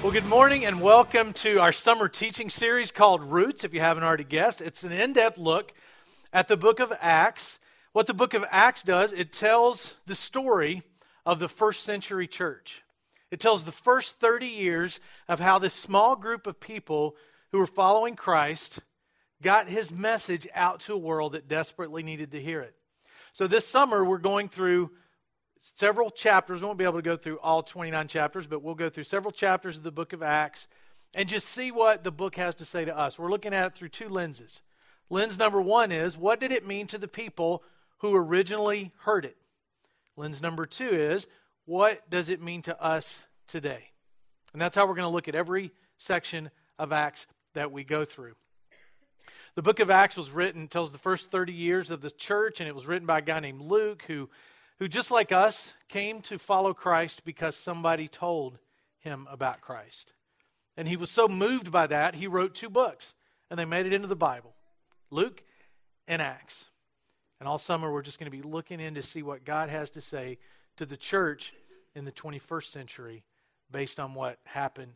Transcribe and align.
Well, 0.00 0.12
good 0.12 0.26
morning 0.26 0.64
and 0.64 0.80
welcome 0.80 1.32
to 1.34 1.58
our 1.58 1.72
summer 1.72 2.08
teaching 2.08 2.50
series 2.50 2.92
called 2.92 3.20
Roots, 3.20 3.64
if 3.64 3.74
you 3.74 3.80
haven't 3.80 4.04
already 4.04 4.22
guessed. 4.22 4.60
It's 4.60 4.84
an 4.84 4.92
in 4.92 5.12
depth 5.12 5.38
look 5.38 5.72
at 6.32 6.46
the 6.46 6.56
book 6.56 6.78
of 6.78 6.92
Acts. 7.00 7.58
What 7.92 8.06
the 8.06 8.14
book 8.14 8.32
of 8.32 8.44
Acts 8.48 8.84
does, 8.84 9.12
it 9.12 9.32
tells 9.32 9.94
the 10.06 10.14
story 10.14 10.84
of 11.26 11.40
the 11.40 11.48
first 11.48 11.82
century 11.82 12.28
church. 12.28 12.84
It 13.32 13.40
tells 13.40 13.64
the 13.64 13.72
first 13.72 14.20
30 14.20 14.46
years 14.46 15.00
of 15.26 15.40
how 15.40 15.58
this 15.58 15.74
small 15.74 16.14
group 16.14 16.46
of 16.46 16.60
people 16.60 17.16
who 17.50 17.58
were 17.58 17.66
following 17.66 18.14
Christ 18.14 18.78
got 19.42 19.68
his 19.68 19.90
message 19.90 20.46
out 20.54 20.78
to 20.82 20.94
a 20.94 20.98
world 20.98 21.32
that 21.32 21.48
desperately 21.48 22.04
needed 22.04 22.30
to 22.30 22.40
hear 22.40 22.60
it. 22.60 22.76
So 23.32 23.48
this 23.48 23.66
summer, 23.66 24.04
we're 24.04 24.18
going 24.18 24.48
through 24.48 24.92
several 25.60 26.10
chapters. 26.10 26.60
We 26.60 26.66
won't 26.66 26.78
be 26.78 26.84
able 26.84 26.98
to 26.98 27.02
go 27.02 27.16
through 27.16 27.38
all 27.38 27.62
29 27.62 28.08
chapters, 28.08 28.46
but 28.46 28.62
we'll 28.62 28.74
go 28.74 28.88
through 28.88 29.04
several 29.04 29.32
chapters 29.32 29.76
of 29.76 29.82
the 29.82 29.90
book 29.90 30.12
of 30.12 30.22
Acts 30.22 30.68
and 31.14 31.28
just 31.28 31.48
see 31.48 31.70
what 31.70 32.04
the 32.04 32.10
book 32.10 32.36
has 32.36 32.54
to 32.56 32.64
say 32.64 32.84
to 32.84 32.96
us. 32.96 33.18
We're 33.18 33.30
looking 33.30 33.54
at 33.54 33.66
it 33.66 33.74
through 33.74 33.88
two 33.88 34.08
lenses. 34.08 34.60
Lens 35.10 35.38
number 35.38 35.60
one 35.60 35.90
is 35.90 36.16
what 36.16 36.40
did 36.40 36.52
it 36.52 36.66
mean 36.66 36.86
to 36.88 36.98
the 36.98 37.08
people 37.08 37.62
who 37.98 38.14
originally 38.14 38.92
heard 39.00 39.24
it? 39.24 39.36
Lens 40.16 40.42
number 40.42 40.66
two 40.66 40.90
is 40.90 41.26
what 41.64 42.08
does 42.10 42.28
it 42.28 42.42
mean 42.42 42.62
to 42.62 42.82
us 42.82 43.22
today? 43.46 43.90
And 44.52 44.60
that's 44.60 44.74
how 44.74 44.86
we're 44.86 44.94
going 44.94 45.08
to 45.08 45.14
look 45.14 45.28
at 45.28 45.34
every 45.34 45.72
section 45.98 46.50
of 46.78 46.92
Acts 46.92 47.26
that 47.54 47.72
we 47.72 47.84
go 47.84 48.04
through. 48.04 48.34
The 49.54 49.62
book 49.62 49.80
of 49.80 49.90
Acts 49.90 50.16
was 50.16 50.30
written, 50.30 50.68
tells 50.68 50.92
the 50.92 50.98
first 50.98 51.30
30 51.30 51.52
years 51.52 51.90
of 51.90 52.00
the 52.00 52.10
church, 52.10 52.60
and 52.60 52.68
it 52.68 52.74
was 52.74 52.86
written 52.86 53.06
by 53.06 53.18
a 53.18 53.22
guy 53.22 53.40
named 53.40 53.60
Luke 53.60 54.04
who 54.06 54.30
who, 54.78 54.88
just 54.88 55.10
like 55.10 55.32
us, 55.32 55.72
came 55.88 56.20
to 56.22 56.38
follow 56.38 56.72
Christ 56.72 57.22
because 57.24 57.56
somebody 57.56 58.08
told 58.08 58.58
him 59.00 59.26
about 59.30 59.60
Christ. 59.60 60.12
And 60.76 60.86
he 60.86 60.96
was 60.96 61.10
so 61.10 61.26
moved 61.28 61.72
by 61.72 61.86
that, 61.88 62.14
he 62.14 62.26
wrote 62.26 62.54
two 62.54 62.70
books, 62.70 63.14
and 63.50 63.58
they 63.58 63.64
made 63.64 63.86
it 63.86 63.92
into 63.92 64.08
the 64.08 64.16
Bible 64.16 64.54
Luke 65.10 65.42
and 66.06 66.22
Acts. 66.22 66.66
And 67.40 67.48
all 67.48 67.58
summer, 67.58 67.92
we're 67.92 68.02
just 68.02 68.18
going 68.18 68.30
to 68.30 68.36
be 68.36 68.42
looking 68.42 68.80
in 68.80 68.94
to 68.94 69.02
see 69.02 69.22
what 69.22 69.44
God 69.44 69.68
has 69.68 69.90
to 69.90 70.00
say 70.00 70.38
to 70.76 70.86
the 70.86 70.96
church 70.96 71.52
in 71.94 72.04
the 72.04 72.12
21st 72.12 72.64
century 72.64 73.24
based 73.70 74.00
on 74.00 74.14
what 74.14 74.38
happened 74.44 74.92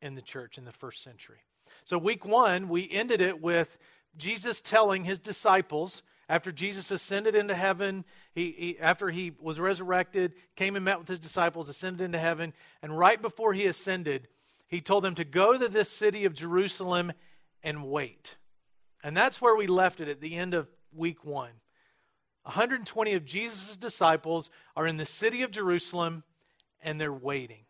in 0.00 0.14
the 0.14 0.22
church 0.22 0.58
in 0.58 0.64
the 0.64 0.72
first 0.72 1.02
century. 1.02 1.38
So, 1.84 1.98
week 1.98 2.24
one, 2.24 2.68
we 2.68 2.88
ended 2.90 3.20
it 3.20 3.40
with 3.40 3.78
Jesus 4.16 4.60
telling 4.60 5.04
his 5.04 5.18
disciples 5.18 6.02
after 6.30 6.52
Jesus 6.52 6.92
ascended 6.92 7.34
into 7.34 7.56
heaven, 7.56 8.04
he, 8.32 8.54
he, 8.56 8.78
after 8.78 9.10
he 9.10 9.32
was 9.40 9.58
resurrected, 9.58 10.34
came 10.54 10.76
and 10.76 10.84
met 10.84 11.00
with 11.00 11.08
his 11.08 11.18
disciples, 11.18 11.68
ascended 11.68 12.04
into 12.04 12.20
heaven, 12.20 12.52
and 12.82 12.96
right 12.96 13.20
before 13.20 13.52
he 13.52 13.66
ascended, 13.66 14.28
he 14.68 14.80
told 14.80 15.02
them 15.02 15.16
to 15.16 15.24
go 15.24 15.58
to 15.58 15.68
this 15.68 15.90
city 15.90 16.24
of 16.24 16.32
Jerusalem 16.32 17.10
and 17.64 17.82
wait. 17.82 18.36
And 19.02 19.16
that's 19.16 19.42
where 19.42 19.56
we 19.56 19.66
left 19.66 20.00
it 20.00 20.06
at 20.06 20.20
the 20.20 20.36
end 20.36 20.54
of 20.54 20.68
week 20.94 21.24
one. 21.24 21.50
120 22.44 23.12
of 23.14 23.24
Jesus' 23.24 23.76
disciples 23.76 24.50
are 24.76 24.86
in 24.86 24.98
the 24.98 25.06
city 25.06 25.42
of 25.42 25.50
Jerusalem 25.50 26.22
and 26.80 27.00
they're 27.00 27.12
waiting. 27.12 27.64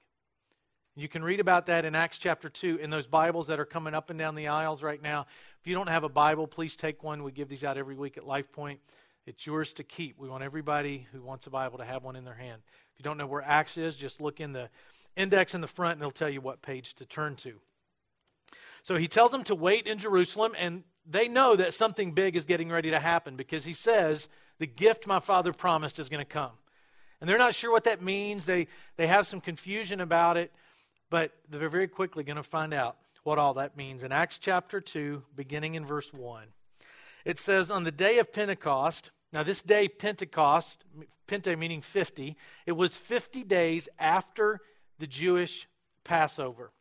You 1.01 1.09
can 1.09 1.25
read 1.25 1.41
about 1.41 1.65
that 1.69 1.87
in 1.87 1.95
Acts 1.95 2.19
chapter 2.19 2.51
2 2.51 2.77
in 2.77 2.91
those 2.91 3.07
Bibles 3.07 3.47
that 3.47 3.59
are 3.59 3.65
coming 3.65 3.95
up 3.95 4.11
and 4.11 4.19
down 4.19 4.35
the 4.35 4.49
aisles 4.49 4.83
right 4.83 5.01
now. 5.01 5.27
If 5.59 5.67
you 5.67 5.75
don't 5.75 5.89
have 5.89 6.05
a 6.05 6.11
Bible, 6.11 6.47
please 6.47 6.77
take 6.77 7.03
one. 7.03 7.23
We 7.23 7.33
give 7.33 7.49
these 7.49 7.65
out 7.65 7.79
every 7.79 7.95
week 7.95 8.19
at 8.19 8.27
Life 8.27 8.53
Point. 8.53 8.81
It's 9.25 9.47
yours 9.47 9.73
to 9.75 9.83
keep. 9.83 10.19
We 10.19 10.29
want 10.29 10.45
everybody 10.45 11.07
who 11.11 11.23
wants 11.23 11.47
a 11.47 11.51
Bible 11.51 11.79
to 11.79 11.87
have 11.87 12.05
one 12.05 12.17
in 12.17 12.27
their 12.27 12.35
hand. 12.35 12.61
If 12.93 12.99
you 12.99 13.03
don't 13.03 13.17
know 13.17 13.27
where 13.27 13.41
Acts 13.41 13.79
is, 13.79 13.97
just 13.97 14.21
look 14.21 14.41
in 14.41 14.53
the 14.53 14.69
index 15.17 15.55
in 15.55 15.63
the 15.63 15.67
front 15.67 15.95
and 15.95 16.03
it'll 16.03 16.11
tell 16.11 16.29
you 16.29 16.43
what 16.43 16.61
page 16.61 16.93
to 16.97 17.07
turn 17.07 17.35
to. 17.37 17.55
So 18.83 18.97
he 18.97 19.09
tells 19.09 19.33
them 19.33 19.45
to 19.45 19.55
wait 19.55 19.87
in 19.87 19.97
Jerusalem, 19.97 20.53
and 20.59 20.85
they 21.09 21.29
know 21.29 21.57
that 21.57 21.73
something 21.73 22.13
big 22.13 22.37
is 22.37 22.45
getting 22.45 22.69
ready 22.69 22.91
to 22.91 23.01
happen 23.01 23.37
because 23.37 23.65
he 23.65 23.73
says, 23.73 24.29
The 24.59 24.67
gift 24.67 25.07
my 25.07 25.21
father 25.21 25.55
promised 25.55 25.99
is 25.99 26.11
going 26.11 26.21
to 26.21 26.31
come. 26.31 26.53
And 27.23 27.29
they're 27.29 27.39
not 27.39 27.55
sure 27.55 27.73
what 27.73 27.85
that 27.85 28.03
means. 28.03 28.45
They, 28.45 28.69
they 28.99 29.07
have 29.07 29.27
some 29.27 29.41
confusion 29.41 30.03
about 30.03 30.37
it, 30.37 30.53
but 31.11 31.33
they're 31.49 31.69
very 31.69 31.89
quickly 31.89 32.25
going 32.25 32.37
to 32.37 32.43
find 32.43 32.73
out 32.73 32.97
what 33.25 33.39
all 33.39 33.55
that 33.55 33.77
means. 33.77 34.03
In 34.03 34.13
Acts 34.13 34.39
chapter 34.39 34.81
2, 34.81 35.23
beginning 35.37 35.75
in 35.75 35.85
verse 35.85 36.13
1, 36.13 36.45
it 37.25 37.39
says, 37.39 37.71
On 37.71 37.85
the 37.85 37.93
day 37.93 38.19
of 38.19 38.33
Pentecost, 38.33 39.11
now 39.33 39.43
this 39.43 39.63
day, 39.63 39.89
Pentecost, 39.89 40.85
Pente 41.29 41.57
meaning 41.59 41.83
50, 41.83 42.37
it 42.67 42.73
was 42.73 42.97
50 42.97 43.45
days 43.45 43.89
after 43.99 44.61
the 44.99 45.07
Jewish 45.07 45.69
Passover. 46.05 46.73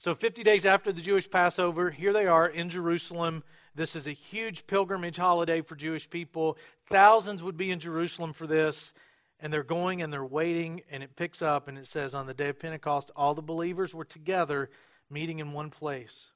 So, 0.00 0.14
50 0.14 0.44
days 0.44 0.64
after 0.64 0.92
the 0.92 1.02
Jewish 1.02 1.28
Passover, 1.28 1.90
here 1.90 2.12
they 2.12 2.26
are 2.26 2.46
in 2.46 2.70
Jerusalem. 2.70 3.42
This 3.74 3.96
is 3.96 4.06
a 4.06 4.12
huge 4.12 4.68
pilgrimage 4.68 5.16
holiday 5.16 5.60
for 5.60 5.74
Jewish 5.74 6.08
people. 6.08 6.56
Thousands 6.88 7.42
would 7.42 7.56
be 7.56 7.72
in 7.72 7.80
Jerusalem 7.80 8.32
for 8.32 8.46
this 8.46 8.92
and 9.40 9.52
they're 9.52 9.62
going 9.62 10.02
and 10.02 10.12
they're 10.12 10.24
waiting, 10.24 10.82
and 10.90 11.02
it 11.02 11.16
picks 11.16 11.42
up 11.42 11.68
and 11.68 11.78
it 11.78 11.86
says, 11.86 12.14
On 12.14 12.26
the 12.26 12.34
day 12.34 12.48
of 12.48 12.58
Pentecost, 12.58 13.10
all 13.14 13.34
the 13.34 13.42
believers 13.42 13.94
were 13.94 14.04
together 14.04 14.70
meeting 15.10 15.38
in 15.38 15.52
one 15.52 15.70
place. 15.70 16.28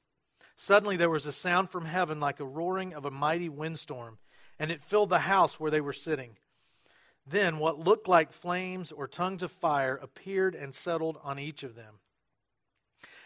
Suddenly 0.55 0.97
there 0.97 1.09
was 1.09 1.25
a 1.25 1.31
sound 1.31 1.69
from 1.69 1.85
heaven 1.85 2.19
like 2.19 2.39
a 2.39 2.45
roaring 2.45 2.93
of 2.93 3.05
a 3.05 3.11
mighty 3.11 3.49
windstorm, 3.49 4.17
and 4.59 4.71
it 4.71 4.83
filled 4.83 5.09
the 5.09 5.19
house 5.19 5.59
where 5.59 5.71
they 5.71 5.81
were 5.81 5.93
sitting. 5.93 6.37
Then 7.25 7.57
what 7.57 7.79
looked 7.79 8.07
like 8.07 8.33
flames 8.33 8.91
or 8.91 9.07
tongues 9.07 9.43
of 9.43 9.51
fire 9.51 9.95
appeared 9.95 10.55
and 10.55 10.75
settled 10.75 11.17
on 11.23 11.39
each 11.39 11.63
of 11.63 11.75
them. 11.75 11.95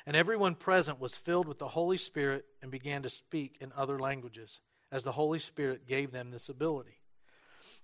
And 0.05 0.15
everyone 0.15 0.55
present 0.55 0.99
was 0.99 1.15
filled 1.15 1.47
with 1.47 1.59
the 1.59 1.67
Holy 1.69 1.97
Spirit 1.97 2.45
and 2.61 2.71
began 2.71 3.03
to 3.03 3.09
speak 3.09 3.57
in 3.59 3.73
other 3.75 3.99
languages, 3.99 4.61
as 4.91 5.03
the 5.03 5.11
Holy 5.11 5.39
Spirit 5.39 5.87
gave 5.87 6.11
them 6.11 6.31
this 6.31 6.47
ability. 6.47 7.01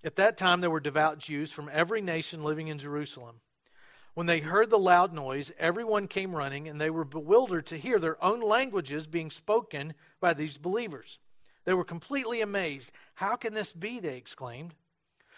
At 0.02 0.16
that 0.16 0.36
time, 0.36 0.60
there 0.60 0.70
were 0.70 0.80
devout 0.80 1.18
Jews 1.18 1.50
from 1.50 1.70
every 1.72 2.00
nation 2.00 2.44
living 2.44 2.68
in 2.68 2.78
Jerusalem. 2.78 3.40
When 4.14 4.26
they 4.26 4.40
heard 4.40 4.70
the 4.70 4.78
loud 4.78 5.12
noise, 5.12 5.50
everyone 5.58 6.06
came 6.06 6.36
running, 6.36 6.68
and 6.68 6.80
they 6.80 6.90
were 6.90 7.04
bewildered 7.04 7.66
to 7.66 7.78
hear 7.78 7.98
their 7.98 8.22
own 8.22 8.40
languages 8.40 9.06
being 9.06 9.30
spoken 9.30 9.94
by 10.20 10.34
these 10.34 10.56
believers. 10.56 11.18
They 11.64 11.74
were 11.74 11.84
completely 11.84 12.40
amazed. 12.40 12.92
How 13.14 13.36
can 13.36 13.54
this 13.54 13.72
be? 13.72 13.98
They 13.98 14.16
exclaimed. 14.16 14.74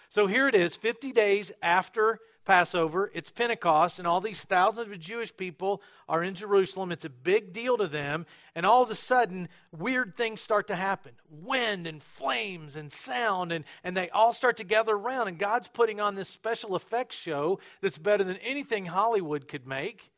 So 0.09 0.27
here 0.27 0.47
it 0.47 0.55
is, 0.55 0.77
50 0.77 1.13
days 1.13 1.53
after 1.63 2.21
Passover. 2.47 3.11
It's 3.13 3.29
Pentecost, 3.29 3.99
and 3.99 4.09
all 4.09 4.21
these 4.21 4.43
thousands 4.43 4.91
of 4.91 4.99
Jewish 4.99 5.37
people 5.37 5.83
are 6.09 6.23
in 6.23 6.35
Jerusalem. 6.35 6.93
It's 6.93 7.05
a 7.05 7.11
big 7.11 7.53
deal 7.53 7.77
to 7.77 7.89
them. 7.89 8.25
And 8.55 8.65
all 8.65 8.83
of 8.83 8.91
a 8.91 8.95
sudden, 8.95 9.49
weird 9.77 10.17
things 10.17 10.41
start 10.41 10.69
to 10.69 10.77
happen 10.77 11.13
wind 11.29 11.87
and 11.87 12.03
flames 12.03 12.77
and 12.77 12.91
sound, 12.91 13.53
and, 13.53 13.65
and 13.85 13.97
they 13.97 14.09
all 14.11 14.33
start 14.33 14.57
to 14.59 14.65
gather 14.65 14.95
around. 14.95 15.29
And 15.29 15.39
God's 15.39 15.69
putting 15.69 16.01
on 16.01 16.15
this 16.15 16.29
special 16.29 16.77
effects 16.77 17.17
show 17.17 17.59
that's 17.83 17.99
better 17.99 18.25
than 18.25 18.37
anything 18.37 18.87
Hollywood 18.87 19.49
could 19.49 19.67
make. 19.67 20.11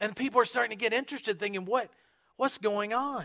And 0.00 0.14
people 0.14 0.40
are 0.40 0.44
starting 0.44 0.76
to 0.76 0.82
get 0.82 0.92
interested, 0.92 1.38
thinking, 1.38 1.64
what, 1.64 1.88
what's 2.36 2.58
going 2.58 2.92
on? 2.92 3.24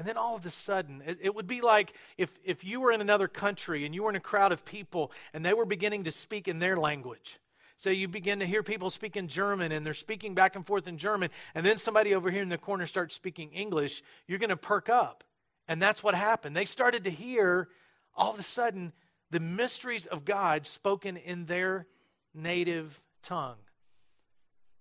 And 0.00 0.08
then 0.08 0.16
all 0.16 0.34
of 0.34 0.46
a 0.46 0.50
sudden, 0.50 1.02
it, 1.06 1.34
would 1.34 1.46
be 1.46 1.60
like 1.60 1.92
if, 2.16 2.32
if 2.42 2.64
you 2.64 2.80
were 2.80 2.90
in 2.90 3.02
another 3.02 3.28
country 3.28 3.84
and 3.84 3.94
you 3.94 4.04
were 4.04 4.08
in 4.08 4.16
a 4.16 4.20
crowd 4.20 4.50
of 4.50 4.64
people 4.64 5.12
and 5.34 5.44
they 5.44 5.52
were 5.52 5.66
beginning 5.66 6.04
to 6.04 6.10
speak 6.10 6.48
in 6.48 6.58
their 6.58 6.78
language. 6.78 7.38
So 7.76 7.90
you 7.90 8.08
begin 8.08 8.38
to 8.38 8.46
hear 8.46 8.62
people 8.62 8.88
speaking 8.88 9.28
German 9.28 9.72
and 9.72 9.84
they're 9.84 9.92
speaking 9.92 10.34
back 10.34 10.56
and 10.56 10.66
forth 10.66 10.88
in 10.88 10.96
German, 10.96 11.28
and 11.54 11.66
then 11.66 11.76
somebody 11.76 12.14
over 12.14 12.30
here 12.30 12.40
in 12.40 12.48
the 12.48 12.56
corner 12.56 12.86
starts 12.86 13.14
speaking 13.14 13.50
English, 13.50 14.02
you're 14.26 14.38
going 14.38 14.48
to 14.48 14.56
perk 14.56 14.88
up. 14.88 15.22
And 15.68 15.82
that's 15.82 16.02
what 16.02 16.14
happened. 16.14 16.56
They 16.56 16.64
started 16.64 17.04
to 17.04 17.10
hear 17.10 17.68
all 18.16 18.32
of 18.32 18.40
a 18.40 18.42
sudden 18.42 18.94
the 19.30 19.38
mysteries 19.38 20.06
of 20.06 20.24
God 20.24 20.66
spoken 20.66 21.18
in 21.18 21.44
their 21.44 21.86
native 22.32 22.98
tongue. 23.22 23.58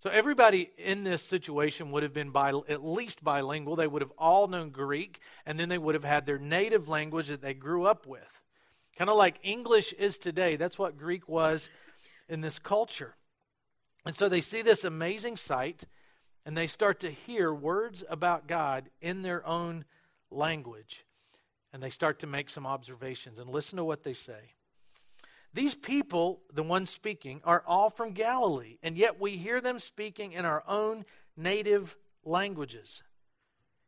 So 0.02 0.10
everybody 0.10 0.72
in 0.78 1.04
this 1.04 1.22
situation 1.22 1.92
would 1.92 2.04
have 2.04 2.13
been 2.13 2.30
bi- 2.30 2.54
at 2.69 2.84
least 2.84 3.22
bilingual. 3.22 3.75
They 3.75 3.88
would 3.88 4.01
have 4.01 4.13
all 4.18 4.48
known 4.48 4.69
Greek, 4.69 5.19
and 5.46 5.60
then 5.60 5.68
they 5.68 5.78
would 5.78 5.96
have 5.96 6.06
had 6.06 6.25
their 6.25 6.38
native 6.38 6.88
language 6.88 7.28
that 7.28 7.42
they 7.42 7.54
grew 7.54 7.86
up 7.86 8.07
with. 8.07 8.42
Kind 8.96 9.10
of 9.10 9.18
like 9.18 9.40
English 9.44 9.92
is 9.94 10.18
today. 10.18 10.56
That's 10.56 10.80
what 10.80 10.98
Greek 10.98 11.28
was 11.28 11.69
in 12.30 12.40
this 12.40 12.60
culture. 12.60 13.16
And 14.06 14.16
so 14.16 14.30
they 14.30 14.40
see 14.42 14.62
this 14.62 14.86
amazing 14.86 15.36
sight, 15.36 15.84
and 16.45 16.56
they 16.56 16.68
start 16.68 17.02
to 17.02 17.12
hear 17.12 17.54
words 17.54 18.04
about 18.10 18.48
God 18.48 18.90
in 19.02 19.22
their 19.22 19.45
own 19.45 19.84
language. 20.31 21.04
And 21.74 21.84
they 21.84 21.90
start 21.90 22.19
to 22.19 22.28
make 22.28 22.50
some 22.50 22.66
observations 22.66 23.38
and 23.38 23.50
listen 23.50 23.75
to 23.75 23.84
what 23.84 24.04
they 24.04 24.13
say. 24.13 24.54
These 25.54 25.75
people, 25.75 26.42
the 26.54 26.63
ones 26.63 26.90
speaking, 26.90 27.42
are 27.44 27.63
all 27.66 27.90
from 27.90 28.12
Galilee, 28.12 28.78
and 28.84 28.98
yet 28.98 29.19
we 29.19 29.38
hear 29.38 29.62
them 29.62 29.80
speaking 29.80 30.34
in 30.34 30.46
our 30.46 30.63
own 30.68 31.06
native 31.36 31.98
languages. 32.24 33.01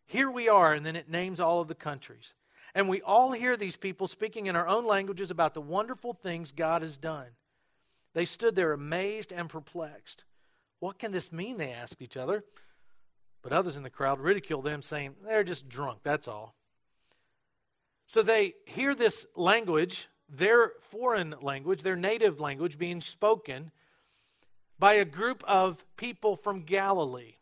Here 0.06 0.30
we 0.30 0.50
are, 0.50 0.74
and 0.74 0.86
then 0.86 0.96
it 0.96 1.10
names 1.10 1.40
all 1.40 1.62
of 1.62 1.68
the 1.68 1.76
countries. 1.76 2.34
And 2.74 2.90
we 2.90 3.02
all 3.02 3.32
hear 3.32 3.56
these 3.56 3.76
people 3.76 4.08
speaking 4.08 4.48
in 4.48 4.56
our 4.56 4.68
own 4.68 4.86
languages 4.86 5.30
about 5.30 5.54
the 5.54 5.62
wonderful 5.62 6.14
things 6.14 6.52
God 6.52 6.82
has 6.82 6.98
done. 6.98 7.28
They 8.14 8.26
stood 8.26 8.56
there 8.56 8.74
amazed 8.74 9.32
and 9.32 9.50
perplexed. 9.50 10.24
What 10.80 10.98
can 10.98 11.12
this 11.12 11.32
mean? 11.32 11.58
They 11.58 11.72
asked 11.72 12.02
each 12.02 12.18
other. 12.18 12.44
But 13.42 13.54
others 13.54 13.76
in 13.76 13.84
the 13.84 13.90
crowd 13.90 14.20
ridiculed 14.20 14.66
them, 14.66 14.82
saying, 14.82 15.16
They're 15.24 15.44
just 15.44 15.70
drunk, 15.70 16.00
that's 16.04 16.28
all. 16.28 16.56
So 18.08 18.22
they 18.22 18.56
hear 18.66 18.94
this 18.94 19.26
language, 19.36 20.08
their 20.32 20.72
foreign 20.90 21.36
language, 21.42 21.84
their 21.84 21.96
native 21.96 22.40
language, 22.40 22.78
being 22.78 23.02
spoken 23.02 23.72
by 24.80 24.94
a 24.94 25.06
group 25.06 25.44
of 25.46 25.86
people 25.98 26.36
from 26.36 26.64
Galilee. 26.64 27.36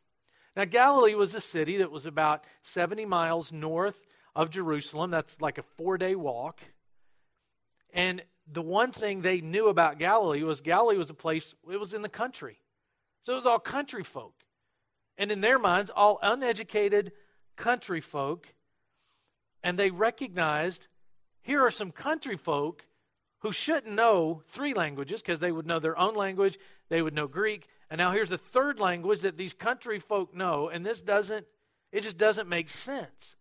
Now, 0.57 0.65
Galilee 0.65 1.13
was 1.13 1.33
a 1.33 1.39
city 1.39 1.77
that 1.77 1.91
was 1.91 2.05
about 2.05 2.43
70 2.63 3.05
miles 3.05 3.51
north 3.51 3.95
of 4.35 4.49
Jerusalem. 4.49 5.11
That's 5.11 5.39
like 5.39 5.57
a 5.57 5.63
four 5.63 5.97
day 5.97 6.15
walk. 6.15 6.59
And 7.93 8.23
the 8.51 8.61
one 8.61 8.91
thing 8.91 9.21
they 9.21 9.41
knew 9.41 9.67
about 9.67 9.99
Galilee 9.99 10.43
was 10.43 10.61
Galilee 10.61 10.97
was 10.97 11.09
a 11.09 11.15
place, 11.15 11.53
it 11.71 11.79
was 11.79 11.93
in 11.93 12.01
the 12.01 12.09
country. 12.09 12.59
So 13.23 13.33
it 13.33 13.37
was 13.37 13.45
all 13.45 13.59
country 13.59 14.03
folk. 14.03 14.33
And 15.17 15.31
in 15.31 15.41
their 15.41 15.59
minds, 15.59 15.91
all 15.95 16.19
uneducated 16.21 17.11
country 17.55 18.01
folk. 18.01 18.47
And 19.63 19.77
they 19.77 19.91
recognized 19.91 20.87
here 21.49 21.65
are 21.65 21.71
some 21.71 21.91
country 21.91 22.37
folk 22.37 22.85
who 23.39 23.51
shouldn't 23.51 23.95
know 23.95 24.43
three 24.49 24.75
languages 24.75 25.19
because 25.19 25.39
they 25.39 25.51
would 25.51 25.65
know 25.65 25.79
their 25.79 25.97
own 25.97 26.13
language, 26.13 26.59
they 26.89 27.01
would 27.01 27.15
know 27.15 27.25
Greek. 27.25 27.67
And 27.89 27.97
now 27.97 28.11
here's 28.11 28.29
the 28.29 28.37
third 28.37 28.79
language 28.79 29.21
that 29.21 29.35
these 29.35 29.55
country 29.55 29.97
folk 29.97 30.35
know, 30.35 30.69
and 30.69 30.85
this 30.85 31.01
doesn't, 31.01 31.47
it 31.91 32.03
just 32.03 32.19
doesn't 32.19 32.47
make 32.47 32.69
sense. 32.69 33.35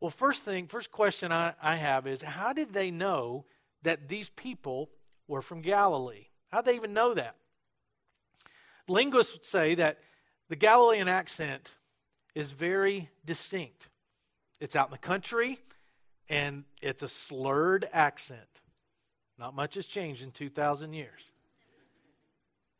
Well, 0.00 0.12
first 0.12 0.44
thing, 0.44 0.68
first 0.68 0.92
question 0.92 1.32
I, 1.32 1.54
I 1.60 1.74
have 1.74 2.06
is 2.06 2.22
how 2.22 2.52
did 2.52 2.74
they 2.74 2.92
know 2.92 3.44
that 3.82 4.08
these 4.08 4.28
people 4.28 4.88
were 5.26 5.42
from 5.42 5.62
Galilee? 5.62 6.26
How'd 6.52 6.64
they 6.64 6.76
even 6.76 6.94
know 6.94 7.12
that? 7.14 7.34
Linguists 8.86 9.32
would 9.32 9.44
say 9.44 9.74
that 9.74 9.98
the 10.48 10.54
Galilean 10.54 11.08
accent 11.08 11.74
is 12.36 12.52
very 12.52 13.10
distinct. 13.24 13.88
It's 14.60 14.76
out 14.76 14.86
in 14.86 14.92
the 14.92 14.98
country 14.98 15.58
and 16.30 16.62
it's 16.80 17.02
a 17.02 17.08
slurred 17.08 17.88
accent. 17.92 18.62
Not 19.36 19.54
much 19.54 19.74
has 19.74 19.86
changed 19.86 20.22
in 20.22 20.30
2,000 20.30 20.92
years. 20.92 21.32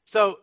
So 0.06 0.38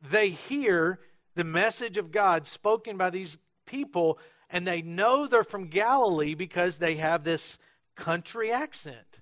they 0.00 0.30
hear 0.30 1.00
the 1.34 1.44
message 1.44 1.98
of 1.98 2.12
God 2.12 2.46
spoken 2.46 2.96
by 2.96 3.10
these 3.10 3.36
people 3.66 4.18
and 4.48 4.64
they 4.64 4.80
know 4.80 5.26
they're 5.26 5.42
from 5.42 5.66
Galilee 5.66 6.34
because 6.34 6.76
they 6.76 6.96
have 6.96 7.24
this 7.24 7.58
country 7.96 8.52
accent. 8.52 9.20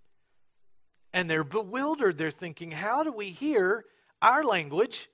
And 1.15 1.31
they're 1.31 1.45
bewildered. 1.45 2.19
They're 2.19 2.31
thinking, 2.31 2.73
how 2.73 3.05
do 3.05 3.13
we 3.13 3.31
hear 3.31 3.87
our 4.21 4.45
language 4.45 5.09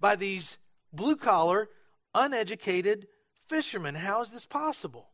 by 0.00 0.16
these 0.16 0.56
blue 0.92 1.16
collar, 1.16 1.68
uneducated 2.14 3.08
fishermen? 3.46 3.96
How 3.96 4.22
is 4.22 4.28
this 4.28 4.46
possible? 4.46 5.11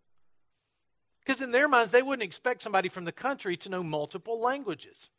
Because 1.29 1.43
in 1.43 1.53
their 1.53 1.69
minds, 1.69 1.93
they 1.93 2.01
wouldn't 2.01 2.25
expect 2.25 2.63
somebody 2.63 2.89
from 2.89 3.05
the 3.05 3.13
country 3.13 3.55
to 3.59 3.69
know 3.69 3.83
multiple 3.83 4.41
languages. 4.41 5.11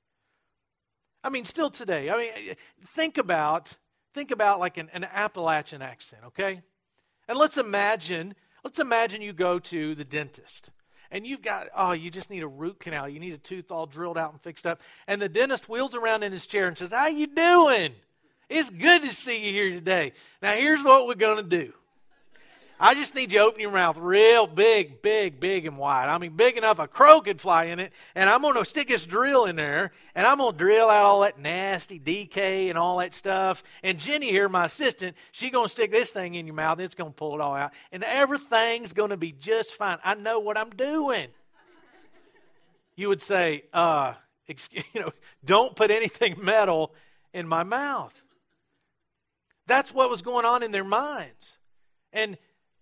I 1.24 1.30
mean, 1.30 1.46
still 1.46 1.70
today, 1.70 2.10
I 2.10 2.18
mean, 2.18 2.56
think 2.96 3.18
about 3.18 3.76
think 4.14 4.32
about 4.32 4.60
like 4.60 4.78
an, 4.78 4.90
an 4.92 5.04
Appalachian 5.04 5.84
accent, 5.84 6.24
okay? 6.26 6.62
And 7.28 7.38
let's 7.38 7.58
imagine 7.58 8.34
Let's 8.64 8.80
imagine 8.80 9.22
you 9.22 9.34
go 9.34 9.60
to 9.60 9.96
the 9.96 10.04
dentist 10.04 10.70
and 11.12 11.26
you've 11.26 11.42
got, 11.42 11.68
oh, 11.76 11.94
you 11.94 12.12
just 12.12 12.30
need 12.30 12.44
a 12.44 12.48
root 12.48 12.80
canal. 12.80 13.08
You 13.08 13.20
need 13.20 13.34
a 13.34 13.38
tooth 13.38 13.72
all 13.72 13.86
drilled 13.86 14.18
out 14.18 14.32
and 14.32 14.42
fixed 14.42 14.68
up. 14.68 14.82
And 15.08 15.22
the 15.22 15.30
dentist 15.30 15.70
wheels 15.70 15.96
around 15.96 16.24
in 16.24 16.32
his 16.32 16.46
chair 16.46 16.68
and 16.68 16.78
says, 16.78 16.92
how 16.92 17.08
you 17.08 17.28
doing? 17.28 17.94
It's 18.50 18.70
good 18.70 19.04
to 19.04 19.14
see 19.14 19.46
you 19.46 19.52
here 19.52 19.70
today. 19.72 20.14
Now, 20.42 20.54
here's 20.54 20.84
what 20.84 21.08
we're 21.08 21.16
going 21.16 21.38
to 21.38 21.58
do. 21.58 21.74
I 22.82 22.94
just 22.94 23.14
need 23.14 23.34
you 23.34 23.40
to 23.40 23.46
open 23.46 23.60
your 23.60 23.72
mouth 23.72 23.98
real 23.98 24.48
big, 24.48 25.02
big, 25.02 25.40
big 25.42 25.66
and 25.66 25.78
wide. 25.78 26.08
I 26.08 26.18
mean, 26.18 26.38
big 26.38 26.56
enough 26.56 26.80
a 26.80 26.88
crow 26.88 27.20
could 27.20 27.42
fly 27.42 27.66
in 27.66 27.80
it. 27.80 27.92
And 28.16 28.30
I'm 28.30 28.42
going 28.42 28.56
to 28.56 28.64
stick 28.64 28.88
this 28.88 29.06
drill 29.06 29.44
in 29.46 29.58
there, 29.58 29.92
and 30.16 30.26
I'm 30.26 30.38
going 30.38 30.54
to 30.54 30.58
drill 30.58 30.90
out 30.90 31.06
all 31.06 31.20
that 31.22 31.38
nasty 31.38 32.00
decay 32.00 32.70
and 32.70 32.78
all 32.78 33.00
that 33.00 33.14
stuff. 33.14 33.64
And 33.84 34.00
Jenny 34.00 34.30
here, 34.30 34.48
my 34.48 34.66
assistant, 34.66 35.18
she's 35.34 35.52
going 35.52 35.66
to 35.66 35.70
stick 35.70 35.92
this 35.92 36.12
thing 36.12 36.36
in 36.36 36.48
your 36.48 36.56
mouth, 36.56 36.78
and 36.78 36.86
it's 36.86 36.96
going 36.96 37.12
to 37.12 37.16
pull 37.16 37.36
it 37.36 37.42
all 37.42 37.54
out. 37.54 37.74
And 37.92 38.02
everything's 38.02 38.94
going 38.94 39.10
to 39.10 39.18
be 39.18 39.34
just 39.34 39.74
fine. 39.74 39.98
I 40.02 40.16
know 40.16 40.40
what 40.40 40.58
I'm 40.58 40.70
doing. 40.70 41.28
You 42.96 43.10
would 43.10 43.22
say, 43.22 43.64
uh, 43.74 44.14
excuse, 44.48 44.86
you 44.94 45.02
know, 45.02 45.12
don't 45.44 45.76
put 45.76 45.92
anything 45.92 46.38
metal 46.42 46.94
in 47.34 47.46
my 47.46 47.64
mouth. 47.64 48.14
That's 49.68 49.94
what 49.94 50.10
was 50.10 50.22
going 50.22 50.46
on 50.46 50.64
in 50.64 50.72
their 50.72 50.86
minds. 50.86 51.58
And 52.12 52.38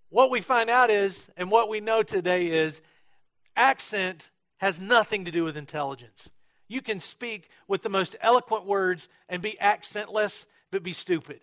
what 0.09 0.31
we 0.31 0.41
find 0.41 0.69
out 0.69 0.89
is, 0.89 1.29
and 1.35 1.51
what 1.51 1.69
we 1.69 1.79
know 1.79 2.03
today 2.03 2.47
is, 2.47 2.81
accent 3.55 4.29
has 4.57 4.79
nothing 4.79 5.25
to 5.25 5.31
do 5.31 5.43
with 5.43 5.57
intelligence. 5.57 6.29
You 6.67 6.81
can 6.81 6.99
speak 6.99 7.49
with 7.67 7.83
the 7.83 7.89
most 7.89 8.15
eloquent 8.21 8.65
words 8.65 9.09
and 9.29 9.41
be 9.41 9.57
accentless, 9.61 10.45
but 10.71 10.83
be 10.83 10.93
stupid. 10.93 11.41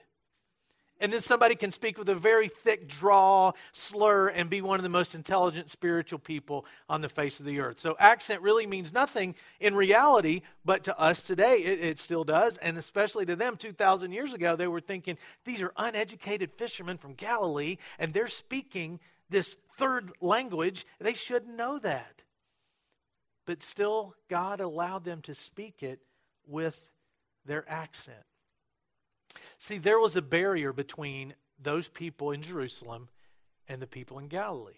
And 1.05 1.13
then 1.13 1.21
somebody 1.21 1.55
can 1.55 1.71
speak 1.71 1.99
with 1.99 2.09
a 2.09 2.15
very 2.15 2.49
thick 2.49 2.89
draw, 2.89 3.53
slur, 3.75 4.29
and 4.29 4.49
be 4.49 4.63
one 4.63 4.79
of 4.79 4.83
the 4.83 4.89
most 4.89 5.15
intelligent 5.15 5.69
spiritual 5.69 6.19
people 6.19 6.65
on 6.89 7.03
the 7.03 7.11
face 7.11 7.39
of 7.39 7.45
the 7.45 7.61
earth. 7.61 7.79
So, 7.79 7.95
accent 7.99 8.41
really 8.41 8.67
means 8.67 8.91
nothing 8.91 9.35
in 9.61 9.75
reality, 9.75 10.41
but 10.65 10.85
to 10.85 10.99
us 10.99 11.21
today, 11.21 11.59
it, 11.59 11.79
it 11.79 11.99
still 11.99 12.25
does. 12.25 12.57
And 12.57 12.79
especially 12.79 13.27
to 13.27 13.37
them 13.37 13.59
2,000 13.59 14.13
years 14.13 14.33
ago, 14.33 14.57
they 14.57 14.67
were 14.67 14.81
thinking, 14.81 15.19
these 15.45 15.61
are 15.61 15.75
uneducated 15.77 16.53
fishermen 16.53 16.97
from 16.97 17.13
Galilee, 17.13 17.77
and 17.99 18.15
they're 18.15 18.27
speaking 18.27 18.99
this 19.29 19.59
third 19.77 20.11
language. 20.23 20.87
They 21.01 21.13
shouldn't 21.13 21.55
know 21.55 21.79
that. 21.81 22.23
But 23.45 23.63
still, 23.63 24.15
God 24.31 24.63
allowed 24.63 25.05
them 25.05 25.21
to 25.21 25.35
speak 25.35 25.83
it 25.83 26.01
with 26.47 26.81
their 27.45 27.69
accent. 27.69 28.25
See, 29.59 29.79
there 29.79 29.99
was 29.99 30.17
a 30.17 30.23
barrier 30.23 30.73
between 30.73 31.35
those 31.61 31.89
people 31.89 32.31
in 32.31 32.43
Jerusalem 32.43 33.09
and 33.69 33.81
the 33.81 33.87
people 33.87 34.19
in 34.19 34.29
Galilee. 34.29 34.73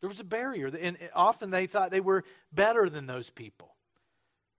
There 0.00 0.08
was 0.08 0.20
a 0.20 0.24
barrier, 0.24 0.68
and 0.68 0.96
often 1.14 1.50
they 1.50 1.66
thought 1.66 1.90
they 1.90 2.00
were 2.00 2.24
better 2.52 2.88
than 2.88 3.06
those 3.06 3.30
people. 3.30 3.74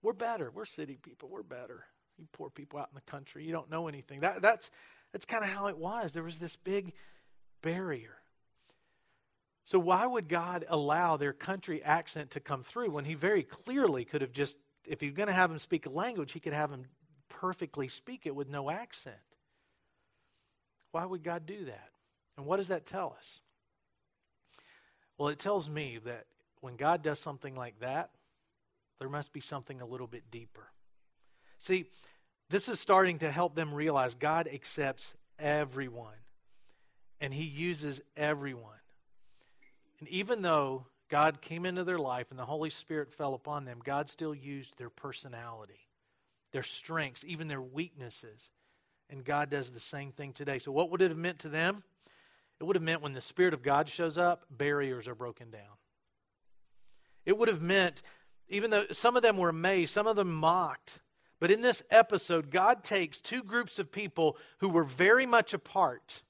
We're 0.02 0.12
better. 0.12 0.50
We're 0.50 0.64
city 0.64 0.98
people. 1.00 1.28
We're 1.28 1.42
better. 1.42 1.84
You 2.18 2.26
poor 2.32 2.50
people 2.50 2.78
out 2.78 2.88
in 2.90 2.96
the 2.96 3.10
country, 3.10 3.44
you 3.44 3.52
don't 3.52 3.70
know 3.70 3.86
anything. 3.88 4.20
That, 4.20 4.42
that's 4.42 4.70
that's 5.12 5.24
kind 5.24 5.44
of 5.44 5.50
how 5.50 5.68
it 5.68 5.78
was. 5.78 6.12
There 6.12 6.22
was 6.22 6.38
this 6.38 6.56
big 6.56 6.92
barrier. 7.62 8.16
So, 9.64 9.78
why 9.78 10.06
would 10.06 10.28
God 10.28 10.64
allow 10.68 11.16
their 11.16 11.32
country 11.32 11.82
accent 11.82 12.30
to 12.32 12.40
come 12.40 12.62
through 12.62 12.90
when 12.90 13.04
He 13.04 13.14
very 13.14 13.42
clearly 13.42 14.04
could 14.04 14.22
have 14.22 14.32
just, 14.32 14.56
if 14.86 15.00
He's 15.00 15.12
going 15.12 15.28
to 15.28 15.34
have 15.34 15.50
them 15.50 15.58
speak 15.58 15.86
a 15.86 15.90
language, 15.90 16.32
He 16.32 16.40
could 16.40 16.52
have 16.52 16.70
them 16.70 16.86
perfectly 17.28 17.88
speak 17.88 18.22
it 18.24 18.34
with 18.34 18.48
no 18.48 18.70
accent. 18.70 19.16
Why 20.92 21.04
would 21.04 21.22
God 21.22 21.46
do 21.46 21.64
that? 21.66 21.90
And 22.36 22.46
what 22.46 22.56
does 22.56 22.68
that 22.68 22.86
tell 22.86 23.14
us? 23.18 23.40
Well, 25.16 25.28
it 25.28 25.38
tells 25.38 25.68
me 25.68 25.98
that 26.04 26.26
when 26.60 26.76
God 26.76 27.02
does 27.02 27.18
something 27.18 27.54
like 27.54 27.80
that, 27.80 28.10
there 28.98 29.08
must 29.08 29.32
be 29.32 29.40
something 29.40 29.80
a 29.80 29.86
little 29.86 30.06
bit 30.06 30.30
deeper. 30.30 30.68
See, 31.58 31.86
this 32.50 32.68
is 32.68 32.80
starting 32.80 33.18
to 33.18 33.30
help 33.30 33.54
them 33.54 33.74
realize 33.74 34.14
God 34.14 34.48
accepts 34.52 35.14
everyone, 35.38 36.14
and 37.20 37.34
He 37.34 37.44
uses 37.44 38.00
everyone. 38.16 38.62
And 40.00 40.08
even 40.08 40.42
though 40.42 40.86
God 41.08 41.40
came 41.40 41.66
into 41.66 41.84
their 41.84 41.98
life 41.98 42.28
and 42.30 42.38
the 42.38 42.44
Holy 42.44 42.70
Spirit 42.70 43.12
fell 43.12 43.34
upon 43.34 43.64
them, 43.64 43.80
God 43.84 44.08
still 44.08 44.34
used 44.34 44.78
their 44.78 44.90
personality 44.90 45.87
their 46.52 46.62
strengths, 46.62 47.24
even 47.24 47.48
their 47.48 47.62
weaknesses. 47.62 48.50
And 49.10 49.24
God 49.24 49.50
does 49.50 49.70
the 49.70 49.80
same 49.80 50.12
thing 50.12 50.32
today. 50.32 50.58
So, 50.58 50.72
what 50.72 50.90
would 50.90 51.02
it 51.02 51.10
have 51.10 51.18
meant 51.18 51.38
to 51.40 51.48
them? 51.48 51.82
It 52.60 52.64
would 52.64 52.76
have 52.76 52.82
meant 52.82 53.02
when 53.02 53.14
the 53.14 53.20
Spirit 53.20 53.54
of 53.54 53.62
God 53.62 53.88
shows 53.88 54.18
up, 54.18 54.44
barriers 54.50 55.06
are 55.06 55.14
broken 55.14 55.50
down. 55.50 55.78
It 57.24 57.38
would 57.38 57.48
have 57.48 57.62
meant, 57.62 58.02
even 58.48 58.70
though 58.70 58.86
some 58.90 59.16
of 59.16 59.22
them 59.22 59.36
were 59.36 59.50
amazed, 59.50 59.92
some 59.92 60.06
of 60.06 60.16
them 60.16 60.32
mocked. 60.32 61.00
But 61.40 61.50
in 61.50 61.62
this 61.62 61.82
episode, 61.90 62.50
God 62.50 62.82
takes 62.82 63.20
two 63.20 63.44
groups 63.44 63.78
of 63.78 63.92
people 63.92 64.36
who 64.58 64.68
were 64.68 64.82
very 64.82 65.24
much 65.24 65.54
apart 65.54 66.22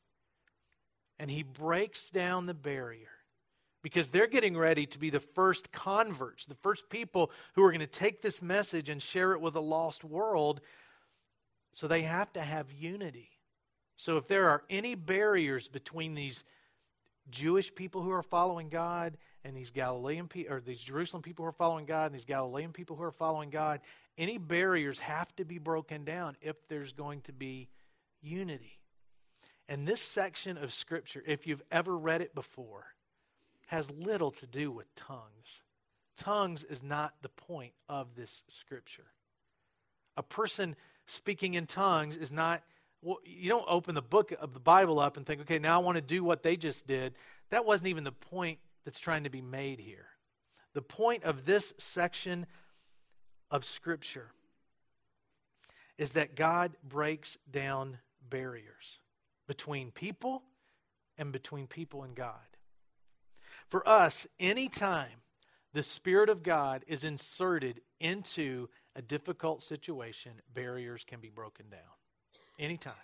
and 1.18 1.30
he 1.30 1.42
breaks 1.42 2.10
down 2.10 2.46
the 2.46 2.54
barrier 2.54 3.08
because 3.82 4.08
they're 4.08 4.26
getting 4.26 4.56
ready 4.56 4.86
to 4.86 4.98
be 4.98 5.10
the 5.10 5.20
first 5.20 5.72
converts, 5.72 6.44
the 6.44 6.54
first 6.54 6.88
people 6.88 7.30
who 7.54 7.62
are 7.64 7.70
going 7.70 7.80
to 7.80 7.86
take 7.86 8.22
this 8.22 8.42
message 8.42 8.88
and 8.88 9.00
share 9.00 9.32
it 9.32 9.40
with 9.40 9.54
a 9.54 9.60
lost 9.60 10.04
world. 10.04 10.60
So 11.72 11.86
they 11.86 12.02
have 12.02 12.32
to 12.32 12.42
have 12.42 12.72
unity. 12.72 13.30
So 13.96 14.16
if 14.16 14.28
there 14.28 14.48
are 14.48 14.62
any 14.68 14.94
barriers 14.94 15.68
between 15.68 16.14
these 16.14 16.44
Jewish 17.30 17.74
people 17.74 18.02
who 18.02 18.10
are 18.10 18.22
following 18.22 18.68
God 18.68 19.16
and 19.44 19.56
these 19.56 19.70
Galilean 19.70 20.28
people 20.28 20.54
or 20.54 20.60
these 20.60 20.82
Jerusalem 20.82 21.22
people 21.22 21.44
who 21.44 21.48
are 21.48 21.52
following 21.52 21.84
God 21.84 22.06
and 22.06 22.14
these 22.14 22.24
Galilean 22.24 22.72
people 22.72 22.96
who 22.96 23.02
are 23.02 23.10
following 23.10 23.50
God, 23.50 23.80
any 24.16 24.38
barriers 24.38 24.98
have 25.00 25.34
to 25.36 25.44
be 25.44 25.58
broken 25.58 26.04
down 26.04 26.36
if 26.40 26.56
there's 26.68 26.92
going 26.92 27.20
to 27.22 27.32
be 27.32 27.68
unity. 28.20 28.78
And 29.68 29.86
this 29.86 30.00
section 30.00 30.56
of 30.56 30.72
Scripture, 30.72 31.22
if 31.26 31.46
you've 31.46 31.62
ever 31.70 31.96
read 31.96 32.22
it 32.22 32.34
before, 32.34 32.86
has 33.68 33.90
little 33.90 34.30
to 34.32 34.46
do 34.46 34.70
with 34.70 34.94
tongues. 34.94 35.62
Tongues 36.16 36.64
is 36.64 36.82
not 36.82 37.14
the 37.22 37.28
point 37.28 37.72
of 37.88 38.16
this 38.16 38.42
Scripture. 38.48 39.06
A 40.16 40.22
person 40.22 40.74
speaking 41.06 41.54
in 41.54 41.66
tongues 41.66 42.16
is 42.16 42.32
not, 42.32 42.62
well, 43.02 43.18
you 43.24 43.48
don't 43.48 43.66
open 43.68 43.94
the 43.94 44.02
book 44.02 44.32
of 44.40 44.52
the 44.52 44.60
Bible 44.60 44.98
up 44.98 45.16
and 45.16 45.24
think, 45.26 45.42
okay, 45.42 45.58
now 45.58 45.80
I 45.80 45.84
want 45.84 45.96
to 45.96 46.02
do 46.02 46.24
what 46.24 46.42
they 46.42 46.56
just 46.56 46.86
did. 46.86 47.14
That 47.50 47.64
wasn't 47.64 47.88
even 47.88 48.04
the 48.04 48.12
point 48.12 48.58
that's 48.84 49.00
trying 49.00 49.24
to 49.24 49.30
be 49.30 49.42
made 49.42 49.80
here. 49.80 50.06
The 50.72 50.82
point 50.82 51.24
of 51.24 51.44
this 51.44 51.74
section 51.78 52.46
of 53.50 53.64
Scripture 53.64 54.32
is 55.98 56.12
that 56.12 56.34
God 56.34 56.72
breaks 56.82 57.36
down 57.50 57.98
barriers 58.28 58.98
between 59.46 59.90
people 59.90 60.42
and 61.18 61.32
between 61.32 61.66
people 61.66 62.02
and 62.02 62.14
God. 62.14 62.32
For 63.68 63.86
us, 63.88 64.26
anytime 64.40 65.22
the 65.72 65.82
Spirit 65.82 66.28
of 66.28 66.42
God 66.42 66.84
is 66.86 67.04
inserted 67.04 67.80
into 68.00 68.68
a 68.96 69.02
difficult 69.02 69.62
situation, 69.62 70.32
barriers 70.54 71.04
can 71.06 71.20
be 71.20 71.28
broken 71.28 71.66
down. 71.70 71.80
Anytime. 72.58 72.94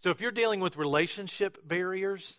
So 0.00 0.10
if 0.10 0.20
you're 0.20 0.30
dealing 0.30 0.60
with 0.60 0.76
relationship 0.76 1.66
barriers, 1.66 2.38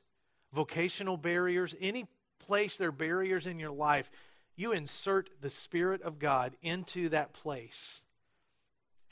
vocational 0.54 1.18
barriers, 1.18 1.76
any 1.80 2.08
place 2.40 2.78
there 2.78 2.90
are 2.90 2.94
barriers 2.94 3.46
in 3.46 3.60
your 3.60 3.72
life, 3.72 4.10
you 4.56 4.72
insert 4.72 5.30
the 5.42 5.50
Spirit 5.50 6.02
of 6.02 6.20
God 6.20 6.56
into 6.62 7.10
that 7.10 7.34
place 7.34 8.02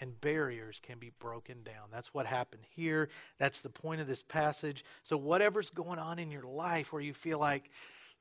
and 0.02 0.20
barriers 0.20 0.82
can 0.82 0.98
be 0.98 1.12
broken 1.20 1.62
down. 1.64 1.90
That's 1.92 2.14
what 2.14 2.26
happened 2.26 2.64
here. 2.76 3.10
That's 3.38 3.62
the 3.62 3.70
point 3.70 4.02
of 4.02 4.08
this 4.08 4.24
passage. 4.24 4.84
So, 5.04 5.16
whatever's 5.16 5.70
going 5.70 6.00
on 6.00 6.18
in 6.18 6.32
your 6.32 6.44
life 6.44 6.92
where 6.92 7.04
you 7.04 7.14
feel 7.14 7.38
like 7.38 7.70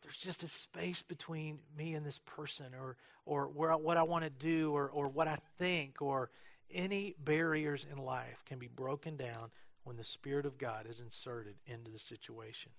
there's 0.02 0.16
just 0.16 0.42
a 0.42 0.48
space 0.48 1.02
between 1.02 1.58
me 1.76 1.94
and 1.94 2.04
this 2.04 2.20
person, 2.24 2.66
or, 2.80 2.96
or 3.26 3.46
where, 3.48 3.76
what 3.76 3.96
I 3.96 4.02
want 4.02 4.24
to 4.24 4.30
do, 4.30 4.72
or, 4.72 4.88
or 4.88 5.08
what 5.08 5.28
I 5.28 5.38
think, 5.58 6.00
or 6.00 6.30
any 6.72 7.14
barriers 7.22 7.86
in 7.90 7.98
life 7.98 8.44
can 8.46 8.58
be 8.58 8.68
broken 8.68 9.16
down 9.16 9.50
when 9.84 9.96
the 9.96 10.04
Spirit 10.04 10.46
of 10.46 10.58
God 10.58 10.86
is 10.88 11.00
inserted 11.00 11.56
into 11.66 11.90
the 11.90 11.98
situation. 11.98 12.72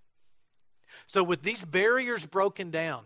So, 1.07 1.23
with 1.23 1.43
these 1.43 1.63
barriers 1.63 2.25
broken 2.25 2.71
down, 2.71 3.03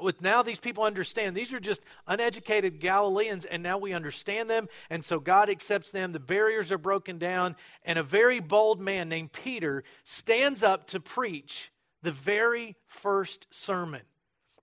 with 0.00 0.22
now 0.22 0.42
these 0.42 0.60
people 0.60 0.84
understand 0.84 1.36
these 1.36 1.52
are 1.52 1.60
just 1.60 1.82
uneducated 2.06 2.80
Galileans, 2.80 3.44
and 3.44 3.62
now 3.62 3.78
we 3.78 3.92
understand 3.92 4.48
them, 4.48 4.68
and 4.90 5.04
so 5.04 5.18
God 5.18 5.50
accepts 5.50 5.90
them. 5.90 6.12
The 6.12 6.20
barriers 6.20 6.70
are 6.72 6.78
broken 6.78 7.18
down, 7.18 7.56
and 7.84 7.98
a 7.98 8.02
very 8.02 8.40
bold 8.40 8.80
man 8.80 9.08
named 9.08 9.32
Peter 9.32 9.84
stands 10.04 10.62
up 10.62 10.86
to 10.88 11.00
preach 11.00 11.70
the 12.02 12.12
very 12.12 12.76
first 12.86 13.46
sermon, 13.50 14.02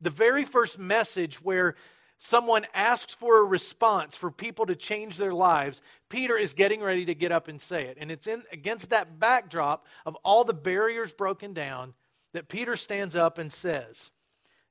the 0.02 0.10
very 0.10 0.46
first 0.46 0.80
message 0.80 1.42
where 1.42 1.76
someone 2.18 2.66
asks 2.74 3.14
for 3.14 3.40
a 3.40 3.44
response 3.44 4.16
for 4.16 4.32
people 4.32 4.66
to 4.66 4.76
change 4.76 5.18
their 5.18 5.34
lives. 5.34 5.82
Peter 6.10 6.38
is 6.38 6.54
getting 6.54 6.82
ready 6.82 7.06
to 7.06 7.16
get 7.16 7.32
up 7.32 7.48
and 7.48 7.62
say 7.62 7.86
it, 7.86 7.98
and 8.00 8.12
it's 8.12 8.28
in 8.28 8.44
against 8.52 8.90
that 8.90 9.20
backdrop 9.20 9.86
of 10.06 10.16
all 10.24 10.44
the 10.44 10.54
barriers 10.54 11.12
broken 11.12 11.54
down 11.54 11.94
that 12.34 12.48
Peter 12.48 12.76
stands 12.76 13.16
up 13.16 13.38
and 13.38 13.52
says 13.52 14.12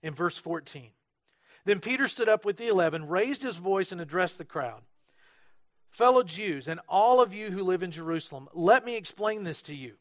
in 0.03 0.15
verse 0.15 0.37
14. 0.39 0.91
Then 1.65 1.81
Peter 1.81 2.09
stood 2.09 2.29
up 2.29 2.45
with 2.45 2.57
the 2.57 2.69
eleven, 2.69 3.09
raised 3.09 3.43
his 3.43 3.57
voice, 3.57 3.91
and 3.91 4.01
addressed 4.01 4.39
the 4.39 4.45
crowd. 4.45 4.83
Fellow 5.91 6.23
Jews, 6.23 6.69
and 6.69 6.81
all 6.89 7.21
of 7.21 7.33
you 7.33 7.51
who 7.51 7.63
live 7.63 7.83
in 7.83 7.91
Jerusalem, 7.91 8.49
let 8.53 8.85
me 8.85 8.97
explain 8.97 9.45
this 9.45 9.63
to 9.63 9.75
you. 9.75 9.95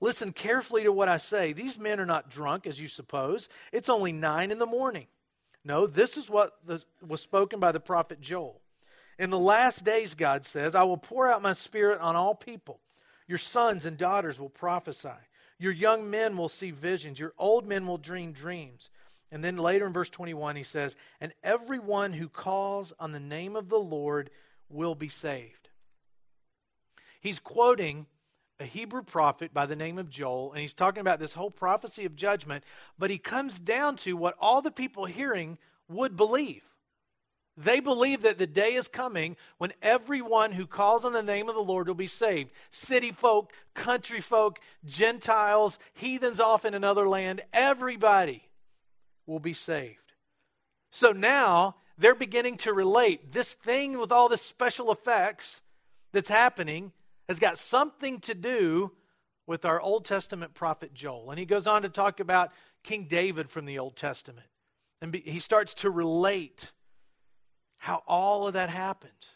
Listen 0.00 0.32
carefully 0.32 0.84
to 0.84 0.92
what 0.92 1.08
I 1.08 1.16
say. 1.16 1.52
These 1.52 1.78
men 1.78 2.00
are 2.00 2.06
not 2.06 2.30
drunk, 2.30 2.66
as 2.66 2.80
you 2.80 2.88
suppose. 2.88 3.48
It's 3.72 3.88
only 3.88 4.12
nine 4.12 4.50
in 4.50 4.58
the 4.58 4.66
morning. 4.66 5.06
No, 5.64 5.86
this 5.86 6.16
is 6.16 6.30
what 6.30 6.58
the, 6.64 6.82
was 7.06 7.20
spoken 7.20 7.60
by 7.60 7.72
the 7.72 7.80
prophet 7.80 8.20
Joel. 8.20 8.60
In 9.18 9.30
the 9.30 9.38
last 9.38 9.84
days, 9.84 10.14
God 10.14 10.44
says, 10.44 10.74
I 10.74 10.84
will 10.84 10.96
pour 10.96 11.28
out 11.30 11.42
my 11.42 11.52
spirit 11.52 12.00
on 12.00 12.14
all 12.14 12.34
people. 12.34 12.80
Your 13.26 13.38
sons 13.38 13.84
and 13.84 13.98
daughters 13.98 14.38
will 14.38 14.48
prophesy. 14.48 15.08
Your 15.58 15.72
young 15.72 16.08
men 16.08 16.36
will 16.36 16.48
see 16.48 16.70
visions. 16.70 17.18
Your 17.18 17.34
old 17.36 17.66
men 17.66 17.86
will 17.86 17.98
dream 17.98 18.32
dreams. 18.32 18.90
And 19.30 19.44
then 19.44 19.56
later 19.56 19.86
in 19.86 19.92
verse 19.92 20.08
21, 20.08 20.56
he 20.56 20.62
says, 20.62 20.96
And 21.20 21.32
everyone 21.42 22.14
who 22.14 22.28
calls 22.28 22.92
on 23.00 23.12
the 23.12 23.20
name 23.20 23.56
of 23.56 23.68
the 23.68 23.78
Lord 23.78 24.30
will 24.70 24.94
be 24.94 25.08
saved. 25.08 25.68
He's 27.20 27.40
quoting 27.40 28.06
a 28.60 28.64
Hebrew 28.64 29.02
prophet 29.02 29.54
by 29.54 29.66
the 29.66 29.76
name 29.76 29.98
of 29.98 30.10
Joel, 30.10 30.52
and 30.52 30.60
he's 30.60 30.72
talking 30.72 31.00
about 31.00 31.20
this 31.20 31.34
whole 31.34 31.50
prophecy 31.50 32.04
of 32.04 32.16
judgment, 32.16 32.64
but 32.98 33.10
he 33.10 33.18
comes 33.18 33.58
down 33.58 33.96
to 33.98 34.14
what 34.14 34.36
all 34.40 34.62
the 34.62 34.70
people 34.70 35.04
hearing 35.04 35.58
would 35.88 36.16
believe. 36.16 36.62
They 37.56 37.80
believe 37.80 38.22
that 38.22 38.38
the 38.38 38.46
day 38.46 38.74
is 38.74 38.86
coming 38.86 39.36
when 39.58 39.72
everyone 39.82 40.52
who 40.52 40.66
calls 40.66 41.04
on 41.04 41.12
the 41.12 41.22
name 41.22 41.48
of 41.48 41.56
the 41.56 41.60
Lord 41.60 41.88
will 41.88 41.94
be 41.94 42.06
saved. 42.06 42.50
City 42.70 43.10
folk, 43.10 43.52
country 43.74 44.20
folk, 44.20 44.60
Gentiles, 44.84 45.78
heathens 45.92 46.38
off 46.38 46.64
in 46.64 46.74
another 46.74 47.08
land, 47.08 47.42
everybody 47.52 48.48
will 49.26 49.40
be 49.40 49.54
saved. 49.54 50.12
So 50.92 51.10
now 51.10 51.76
they're 51.96 52.14
beginning 52.14 52.58
to 52.58 52.72
relate 52.72 53.32
this 53.32 53.54
thing 53.54 53.98
with 53.98 54.12
all 54.12 54.28
the 54.28 54.38
special 54.38 54.92
effects 54.92 55.60
that's 56.12 56.28
happening 56.28 56.92
has 57.28 57.38
got 57.38 57.58
something 57.58 58.20
to 58.20 58.34
do 58.34 58.92
with 59.46 59.64
our 59.64 59.80
Old 59.80 60.04
Testament 60.04 60.54
prophet 60.54 60.94
Joel. 60.94 61.30
And 61.30 61.38
he 61.38 61.46
goes 61.46 61.66
on 61.66 61.82
to 61.82 61.88
talk 61.88 62.20
about 62.20 62.52
King 62.82 63.06
David 63.08 63.50
from 63.50 63.66
the 63.66 63.78
Old 63.78 63.96
Testament. 63.96 64.46
And 65.00 65.14
he 65.14 65.38
starts 65.38 65.74
to 65.74 65.90
relate 65.90 66.72
how 67.78 68.02
all 68.06 68.46
of 68.46 68.54
that 68.54 68.70
happened. 68.70 69.28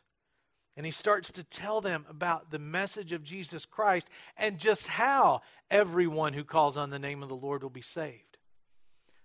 And 0.77 0.87
he 0.87 0.93
starts 0.93 1.31
to 1.33 1.45
tell 1.45 1.81
them 1.81 2.07
about 2.09 2.51
the 2.51 2.59
message 2.59 3.13
of 3.13 3.23
Jesus 3.23 3.67
Christ 3.67 4.09
and 4.37 4.59
just 4.59 4.87
how 4.87 5.43
everyone 5.71 6.33
who 6.33 6.45
calls 6.45 6.77
on 6.77 6.91
the 6.91 6.99
name 6.99 7.23
of 7.23 7.29
the 7.29 7.37
Lord 7.37 7.63
will 7.63 7.71
be 7.71 7.83
saved. 7.83 8.39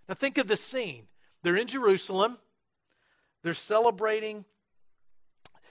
Now 0.07 0.15
think 0.15 0.37
of 0.37 0.47
the 0.47 0.57
scene. 0.57 1.07
They're 1.43 1.55
in 1.55 1.67
Jerusalem. 1.67 2.37
They're 3.43 3.53
celebrating 3.53 4.45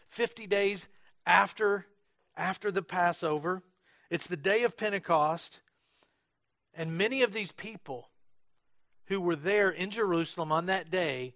50 0.09 0.47
days 0.47 0.89
after, 1.27 1.87
after 2.37 2.71
the 2.71 2.83
Passover. 2.83 3.63
It's 4.11 4.27
the 4.27 4.37
day 4.37 4.63
of 4.63 4.77
Pentecost. 4.77 5.61
And 6.75 6.99
many 6.99 7.23
of 7.23 7.33
these 7.33 7.53
people 7.53 8.11
who 9.07 9.21
were 9.21 9.37
there 9.37 9.71
in 9.71 9.91
Jerusalem 9.91 10.53
on 10.53 10.67
that 10.67 10.91
day 10.91 11.35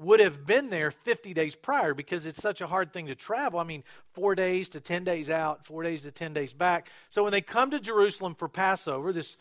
would 0.00 0.18
have 0.18 0.46
been 0.46 0.70
there 0.70 0.90
50 0.90 1.34
days 1.34 1.54
prior 1.54 1.92
because 1.92 2.24
it's 2.24 2.40
such 2.40 2.62
a 2.62 2.66
hard 2.66 2.90
thing 2.92 3.06
to 3.06 3.14
travel. 3.14 3.60
I 3.60 3.64
mean, 3.64 3.84
four 4.14 4.34
days 4.34 4.70
to 4.70 4.80
10 4.80 5.04
days 5.04 5.28
out, 5.28 5.66
four 5.66 5.82
days 5.82 6.02
to 6.02 6.10
10 6.10 6.32
days 6.32 6.54
back. 6.54 6.90
So 7.10 7.22
when 7.22 7.32
they 7.32 7.42
come 7.42 7.70
to 7.70 7.78
Jerusalem 7.78 8.34
for 8.34 8.48
Passover, 8.48 9.12
this 9.12 9.36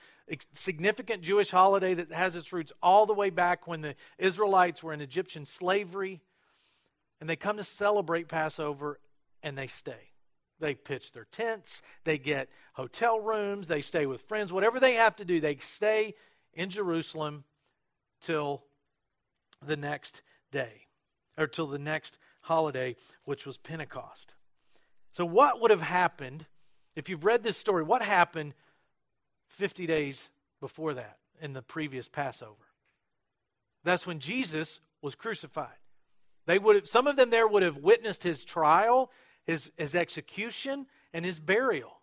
significant 0.54 1.22
Jewish 1.22 1.50
holiday 1.50 1.94
that 1.94 2.12
has 2.12 2.36
its 2.36 2.52
roots 2.52 2.74
all 2.84 3.06
the 3.06 3.14
way 3.14 3.30
back 3.30 3.68
when 3.68 3.82
the 3.82 3.96
Israelites 4.18 4.84
were 4.84 4.94
in 4.94 5.02
Egyptian 5.02 5.46
slavery, 5.46 6.20
and 7.22 7.30
they 7.30 7.38
come 7.38 7.56
to 7.58 7.64
celebrate 7.64 8.28
Passover 8.28 9.00
and 9.42 9.58
they 9.58 9.68
stay. 9.68 10.12
They 10.60 10.76
pitch 10.76 11.12
their 11.14 11.26
tents, 11.26 11.82
they 12.04 12.18
get 12.18 12.50
hotel 12.74 13.20
rooms, 13.20 13.68
they 13.68 13.82
stay 13.82 14.06
with 14.06 14.22
friends, 14.24 14.52
whatever 14.52 14.80
they 14.80 14.96
have 14.96 15.16
to 15.18 15.26
do, 15.26 15.40
they 15.40 15.56
stay 15.58 16.16
in 16.54 16.70
Jerusalem 16.70 17.46
till 18.22 18.64
the 19.66 19.78
next 19.78 20.22
day, 20.52 20.88
or 21.38 21.48
till 21.48 21.68
the 21.68 21.80
next 21.80 22.18
holiday, 22.42 22.96
which 23.24 23.46
was 23.46 23.58
Pentecost. 23.58 24.34
So, 25.14 25.26
what 25.26 25.62
would 25.62 25.72
have 25.72 25.82
happened 25.82 26.46
if 26.96 27.10
you've 27.10 27.26
read 27.26 27.44
this 27.44 27.58
story? 27.58 27.84
What 27.84 28.02
happened 28.02 28.54
50 29.48 29.88
days 29.88 30.30
before 30.60 30.94
that 30.94 31.18
in 31.42 31.54
the 31.54 31.62
previous 31.62 32.08
Passover? 32.10 32.56
That's 33.84 34.06
when 34.06 34.20
Jesus 34.20 34.80
was 35.02 35.16
crucified. 35.16 35.78
They 36.46 36.60
would 36.60 36.76
have, 36.76 36.88
some 36.88 37.08
of 37.08 37.16
them 37.16 37.30
there 37.30 37.48
would 37.48 37.64
have 37.64 37.78
witnessed 37.78 38.24
his 38.24 38.44
trial, 38.44 39.12
his, 39.50 39.72
his 39.78 39.96
execution, 39.96 40.86
and 41.12 41.26
his 41.26 41.40
burial. 41.40 42.02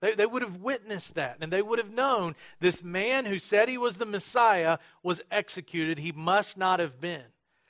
They, 0.00 0.14
they 0.14 0.26
would 0.26 0.42
have 0.42 0.56
witnessed 0.56 1.14
that, 1.14 1.36
and 1.40 1.52
they 1.52 1.62
would 1.62 1.78
have 1.78 1.92
known 1.92 2.34
this 2.58 2.82
man 2.82 3.24
who 3.26 3.38
said 3.38 3.68
he 3.68 3.78
was 3.78 3.98
the 3.98 4.06
Messiah 4.06 4.78
was 5.02 5.22
executed. 5.30 5.98
He 5.98 6.10
must 6.10 6.58
not 6.58 6.80
have 6.80 7.00
been. 7.00 7.24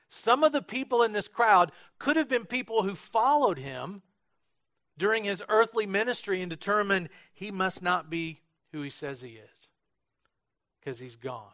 Some 0.09 0.43
of 0.43 0.53
the 0.53 0.63
people 0.63 1.03
in 1.03 1.13
this 1.13 1.29
crowd 1.29 1.73
could 1.99 2.17
have 2.17 2.29
been 2.29 2.47
people 2.47 2.83
who 2.83 2.95
followed 2.95 3.59
him 3.59 4.01
during 4.97 5.25
his 5.25 5.43
earthly 5.51 5.87
ministry 5.87 6.41
and 6.41 6.49
determined 6.49 7.11
he 7.35 7.51
must 7.51 7.83
not 7.83 8.09
be 8.09 8.41
who 8.73 8.81
he 8.81 8.91
says 8.91 9.21
he 9.21 9.31
is 9.31 9.69
because 10.79 10.99
he's 10.99 11.17
gone. 11.17 11.53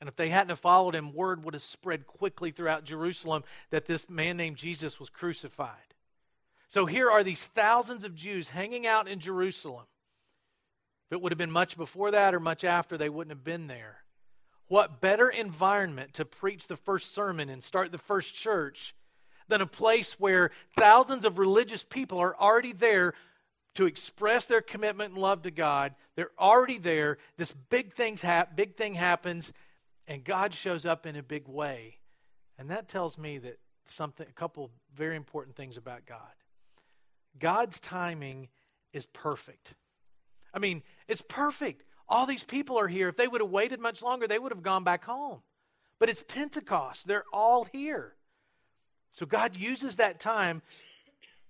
And 0.00 0.08
if 0.08 0.16
they 0.16 0.30
hadn't 0.30 0.56
followed 0.56 0.94
him, 0.94 1.14
word 1.14 1.44
would 1.44 1.54
have 1.54 1.62
spread 1.62 2.06
quickly 2.06 2.50
throughout 2.50 2.84
Jerusalem 2.84 3.44
that 3.70 3.86
this 3.86 4.10
man 4.10 4.36
named 4.36 4.56
Jesus 4.56 4.98
was 4.98 5.10
crucified. 5.10 5.87
So 6.68 6.86
here 6.86 7.10
are 7.10 7.24
these 7.24 7.44
thousands 7.46 8.04
of 8.04 8.14
Jews 8.14 8.50
hanging 8.50 8.86
out 8.86 9.08
in 9.08 9.20
Jerusalem. 9.20 9.86
If 11.06 11.12
it 11.12 11.22
would 11.22 11.32
have 11.32 11.38
been 11.38 11.50
much 11.50 11.76
before 11.76 12.10
that 12.10 12.34
or 12.34 12.40
much 12.40 12.64
after, 12.64 12.98
they 12.98 13.08
wouldn't 13.08 13.34
have 13.34 13.44
been 13.44 13.66
there. 13.66 13.98
What 14.68 15.00
better 15.00 15.30
environment 15.30 16.12
to 16.14 16.26
preach 16.26 16.66
the 16.66 16.76
first 16.76 17.14
sermon 17.14 17.48
and 17.48 17.64
start 17.64 17.90
the 17.90 17.96
first 17.96 18.34
church 18.34 18.94
than 19.48 19.62
a 19.62 19.66
place 19.66 20.20
where 20.20 20.50
thousands 20.76 21.24
of 21.24 21.38
religious 21.38 21.82
people 21.82 22.18
are 22.18 22.36
already 22.36 22.74
there 22.74 23.14
to 23.76 23.86
express 23.86 24.44
their 24.44 24.60
commitment 24.60 25.14
and 25.14 25.22
love 25.22 25.42
to 25.42 25.50
God. 25.50 25.94
They're 26.16 26.32
already 26.38 26.76
there. 26.76 27.16
This 27.38 27.52
big 27.70 27.94
things 27.94 28.22
big 28.54 28.76
thing 28.76 28.94
happens 28.94 29.54
and 30.06 30.24
God 30.24 30.54
shows 30.54 30.84
up 30.84 31.06
in 31.06 31.16
a 31.16 31.22
big 31.22 31.48
way. 31.48 31.98
And 32.58 32.70
that 32.70 32.88
tells 32.88 33.16
me 33.16 33.38
that 33.38 33.58
something 33.86 34.26
a 34.28 34.32
couple 34.32 34.70
very 34.94 35.16
important 35.16 35.56
things 35.56 35.76
about 35.76 36.04
God. 36.04 36.18
God's 37.38 37.80
timing 37.80 38.48
is 38.92 39.06
perfect. 39.06 39.74
I 40.52 40.58
mean, 40.58 40.82
it's 41.06 41.22
perfect. 41.28 41.84
All 42.08 42.26
these 42.26 42.44
people 42.44 42.78
are 42.78 42.88
here. 42.88 43.08
If 43.08 43.16
they 43.16 43.28
would 43.28 43.40
have 43.40 43.50
waited 43.50 43.80
much 43.80 44.02
longer, 44.02 44.26
they 44.26 44.38
would 44.38 44.52
have 44.52 44.62
gone 44.62 44.84
back 44.84 45.04
home. 45.04 45.40
But 45.98 46.08
it's 46.08 46.24
Pentecost, 46.26 47.06
they're 47.06 47.24
all 47.32 47.64
here. 47.64 48.14
So 49.12 49.26
God 49.26 49.56
uses 49.56 49.96
that 49.96 50.20
time 50.20 50.62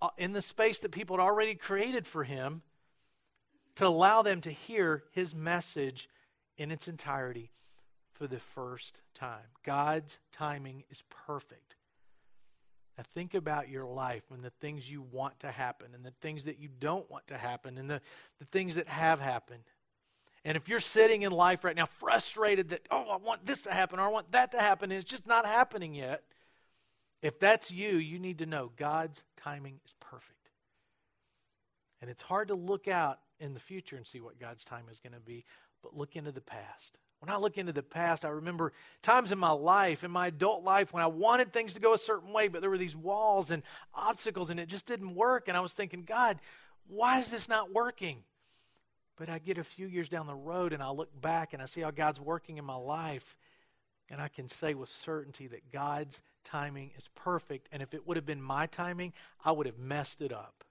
uh, 0.00 0.08
in 0.16 0.32
the 0.32 0.42
space 0.42 0.78
that 0.80 0.90
people 0.90 1.16
had 1.16 1.22
already 1.22 1.54
created 1.54 2.06
for 2.06 2.24
Him 2.24 2.62
to 3.76 3.86
allow 3.86 4.22
them 4.22 4.40
to 4.42 4.50
hear 4.50 5.04
His 5.12 5.34
message 5.34 6.08
in 6.56 6.70
its 6.70 6.88
entirety 6.88 7.52
for 8.12 8.26
the 8.26 8.40
first 8.40 9.00
time. 9.14 9.46
God's 9.64 10.18
timing 10.32 10.84
is 10.90 11.02
perfect. 11.26 11.76
Now, 12.98 13.04
think 13.14 13.34
about 13.34 13.68
your 13.68 13.86
life 13.86 14.24
and 14.34 14.42
the 14.42 14.50
things 14.60 14.90
you 14.90 15.02
want 15.02 15.38
to 15.40 15.52
happen 15.52 15.94
and 15.94 16.04
the 16.04 16.12
things 16.20 16.46
that 16.46 16.58
you 16.58 16.68
don't 16.80 17.08
want 17.08 17.28
to 17.28 17.38
happen 17.38 17.78
and 17.78 17.88
the, 17.88 18.00
the 18.40 18.44
things 18.46 18.74
that 18.74 18.88
have 18.88 19.20
happened. 19.20 19.62
And 20.44 20.56
if 20.56 20.68
you're 20.68 20.80
sitting 20.80 21.22
in 21.22 21.30
life 21.30 21.62
right 21.62 21.76
now 21.76 21.86
frustrated 21.86 22.70
that, 22.70 22.88
oh, 22.90 23.08
I 23.08 23.16
want 23.16 23.46
this 23.46 23.62
to 23.62 23.70
happen 23.70 24.00
or 24.00 24.02
I 24.02 24.08
want 24.08 24.32
that 24.32 24.50
to 24.50 24.58
happen, 24.58 24.90
and 24.90 25.00
it's 25.00 25.08
just 25.08 25.28
not 25.28 25.46
happening 25.46 25.94
yet, 25.94 26.24
if 27.22 27.38
that's 27.38 27.70
you, 27.70 27.98
you 27.98 28.18
need 28.18 28.38
to 28.38 28.46
know 28.46 28.72
God's 28.76 29.22
timing 29.36 29.78
is 29.84 29.94
perfect. 30.00 30.50
And 32.00 32.10
it's 32.10 32.22
hard 32.22 32.48
to 32.48 32.54
look 32.56 32.88
out 32.88 33.20
in 33.38 33.54
the 33.54 33.60
future 33.60 33.94
and 33.94 34.06
see 34.06 34.20
what 34.20 34.40
God's 34.40 34.64
time 34.64 34.84
is 34.90 34.98
going 34.98 35.12
to 35.12 35.20
be, 35.20 35.44
but 35.84 35.96
look 35.96 36.16
into 36.16 36.32
the 36.32 36.40
past. 36.40 36.98
When 37.20 37.30
I 37.30 37.36
look 37.36 37.58
into 37.58 37.72
the 37.72 37.82
past, 37.82 38.24
I 38.24 38.28
remember 38.28 38.72
times 39.02 39.32
in 39.32 39.38
my 39.38 39.50
life, 39.50 40.04
in 40.04 40.10
my 40.10 40.28
adult 40.28 40.62
life, 40.62 40.92
when 40.92 41.02
I 41.02 41.08
wanted 41.08 41.52
things 41.52 41.74
to 41.74 41.80
go 41.80 41.92
a 41.92 41.98
certain 41.98 42.32
way, 42.32 42.46
but 42.46 42.60
there 42.60 42.70
were 42.70 42.78
these 42.78 42.96
walls 42.96 43.50
and 43.50 43.64
obstacles 43.92 44.50
and 44.50 44.60
it 44.60 44.68
just 44.68 44.86
didn't 44.86 45.14
work. 45.16 45.48
And 45.48 45.56
I 45.56 45.60
was 45.60 45.72
thinking, 45.72 46.04
God, 46.04 46.38
why 46.86 47.18
is 47.18 47.28
this 47.28 47.48
not 47.48 47.72
working? 47.72 48.22
But 49.16 49.28
I 49.28 49.40
get 49.40 49.58
a 49.58 49.64
few 49.64 49.88
years 49.88 50.08
down 50.08 50.28
the 50.28 50.34
road 50.34 50.72
and 50.72 50.80
I 50.80 50.90
look 50.90 51.20
back 51.20 51.52
and 51.52 51.60
I 51.60 51.66
see 51.66 51.80
how 51.80 51.90
God's 51.90 52.20
working 52.20 52.56
in 52.56 52.64
my 52.64 52.76
life. 52.76 53.36
And 54.08 54.20
I 54.20 54.28
can 54.28 54.46
say 54.46 54.74
with 54.74 54.88
certainty 54.88 55.48
that 55.48 55.72
God's 55.72 56.22
timing 56.44 56.92
is 56.96 57.08
perfect. 57.16 57.68
And 57.72 57.82
if 57.82 57.94
it 57.94 58.06
would 58.06 58.16
have 58.16 58.24
been 58.24 58.40
my 58.40 58.66
timing, 58.66 59.12
I 59.44 59.50
would 59.50 59.66
have 59.66 59.78
messed 59.78 60.22
it 60.22 60.32
up. 60.32 60.64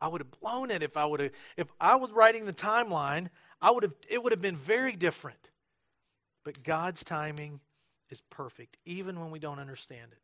I 0.00 0.08
would 0.08 0.20
have 0.20 0.30
blown 0.40 0.70
it 0.70 0.82
if 0.82 0.96
I 0.96 1.04
would 1.04 1.20
have 1.20 1.30
if 1.56 1.66
I 1.80 1.96
was 1.96 2.10
writing 2.10 2.44
the 2.44 2.52
timeline, 2.52 3.28
I 3.60 3.70
would 3.70 3.82
have 3.82 3.94
it 4.08 4.22
would 4.22 4.32
have 4.32 4.42
been 4.42 4.56
very 4.56 4.92
different. 4.92 5.50
But 6.44 6.62
God's 6.62 7.02
timing 7.02 7.60
is 8.10 8.20
perfect, 8.30 8.76
even 8.84 9.18
when 9.18 9.30
we 9.30 9.38
don't 9.38 9.58
understand 9.58 10.12
it. 10.12 10.18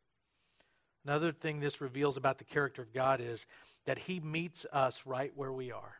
Another 1.05 1.31
thing 1.31 1.59
this 1.59 1.81
reveals 1.81 2.15
about 2.15 2.37
the 2.37 2.43
character 2.43 2.83
of 2.83 2.93
God 2.93 3.19
is 3.21 3.47
that 3.85 3.97
He 3.97 4.19
meets 4.19 4.65
us 4.71 5.03
right 5.05 5.31
where 5.35 5.51
we 5.51 5.71
are. 5.71 5.99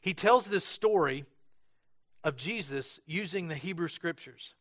He 0.00 0.14
tells 0.14 0.46
this 0.46 0.64
story 0.64 1.24
of 2.24 2.36
Jesus 2.36 3.00
using 3.06 3.48
the 3.48 3.54
Hebrew 3.54 3.88
Scriptures. 3.88 4.54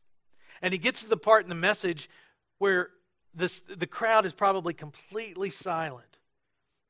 And 0.61 0.73
he 0.73 0.77
gets 0.77 1.01
to 1.01 1.09
the 1.09 1.17
part 1.17 1.43
in 1.43 1.49
the 1.49 1.55
message 1.55 2.09
where 2.57 2.89
this, 3.33 3.61
the 3.67 3.87
crowd 3.87 4.25
is 4.25 4.33
probably 4.33 4.73
completely 4.73 5.49
silent. 5.49 6.17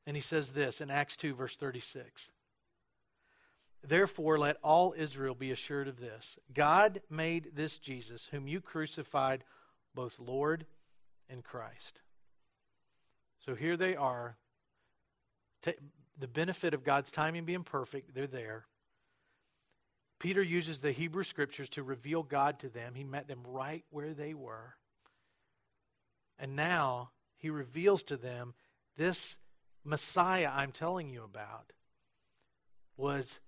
And 0.06 0.16
he 0.16 0.22
says 0.22 0.50
this 0.50 0.80
in 0.80 0.90
Acts 0.90 1.16
2, 1.16 1.34
verse 1.34 1.56
36. 1.56 2.30
Therefore, 3.86 4.38
let 4.38 4.56
all 4.62 4.94
Israel 4.96 5.34
be 5.34 5.50
assured 5.50 5.88
of 5.88 6.00
this 6.00 6.36
God 6.52 7.00
made 7.08 7.52
this 7.54 7.78
Jesus, 7.78 8.28
whom 8.30 8.48
you 8.48 8.60
crucified, 8.60 9.44
both 9.94 10.18
Lord 10.18 10.66
and 11.28 11.44
Christ. 11.44 12.02
So 13.44 13.54
here 13.54 13.76
they 13.76 13.94
are. 13.96 14.36
The 15.62 16.28
benefit 16.28 16.74
of 16.74 16.84
God's 16.84 17.10
timing 17.10 17.44
being 17.44 17.64
perfect, 17.64 18.14
they're 18.14 18.26
there. 18.26 18.66
Peter 20.18 20.42
uses 20.42 20.80
the 20.80 20.90
Hebrew 20.90 21.22
scriptures 21.22 21.68
to 21.70 21.82
reveal 21.84 22.24
God 22.24 22.58
to 22.60 22.68
them. 22.68 22.94
He 22.94 23.04
met 23.04 23.28
them 23.28 23.42
right 23.46 23.84
where 23.90 24.12
they 24.14 24.34
were. 24.34 24.74
And 26.40 26.56
now 26.56 27.10
he 27.36 27.50
reveals 27.50 28.02
to 28.04 28.16
them 28.16 28.54
this 28.96 29.36
Messiah 29.84 30.50
I'm 30.52 30.72
telling 30.72 31.08
you 31.08 31.22
about 31.22 31.72
was 32.96 33.38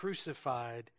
crucified 0.00 0.90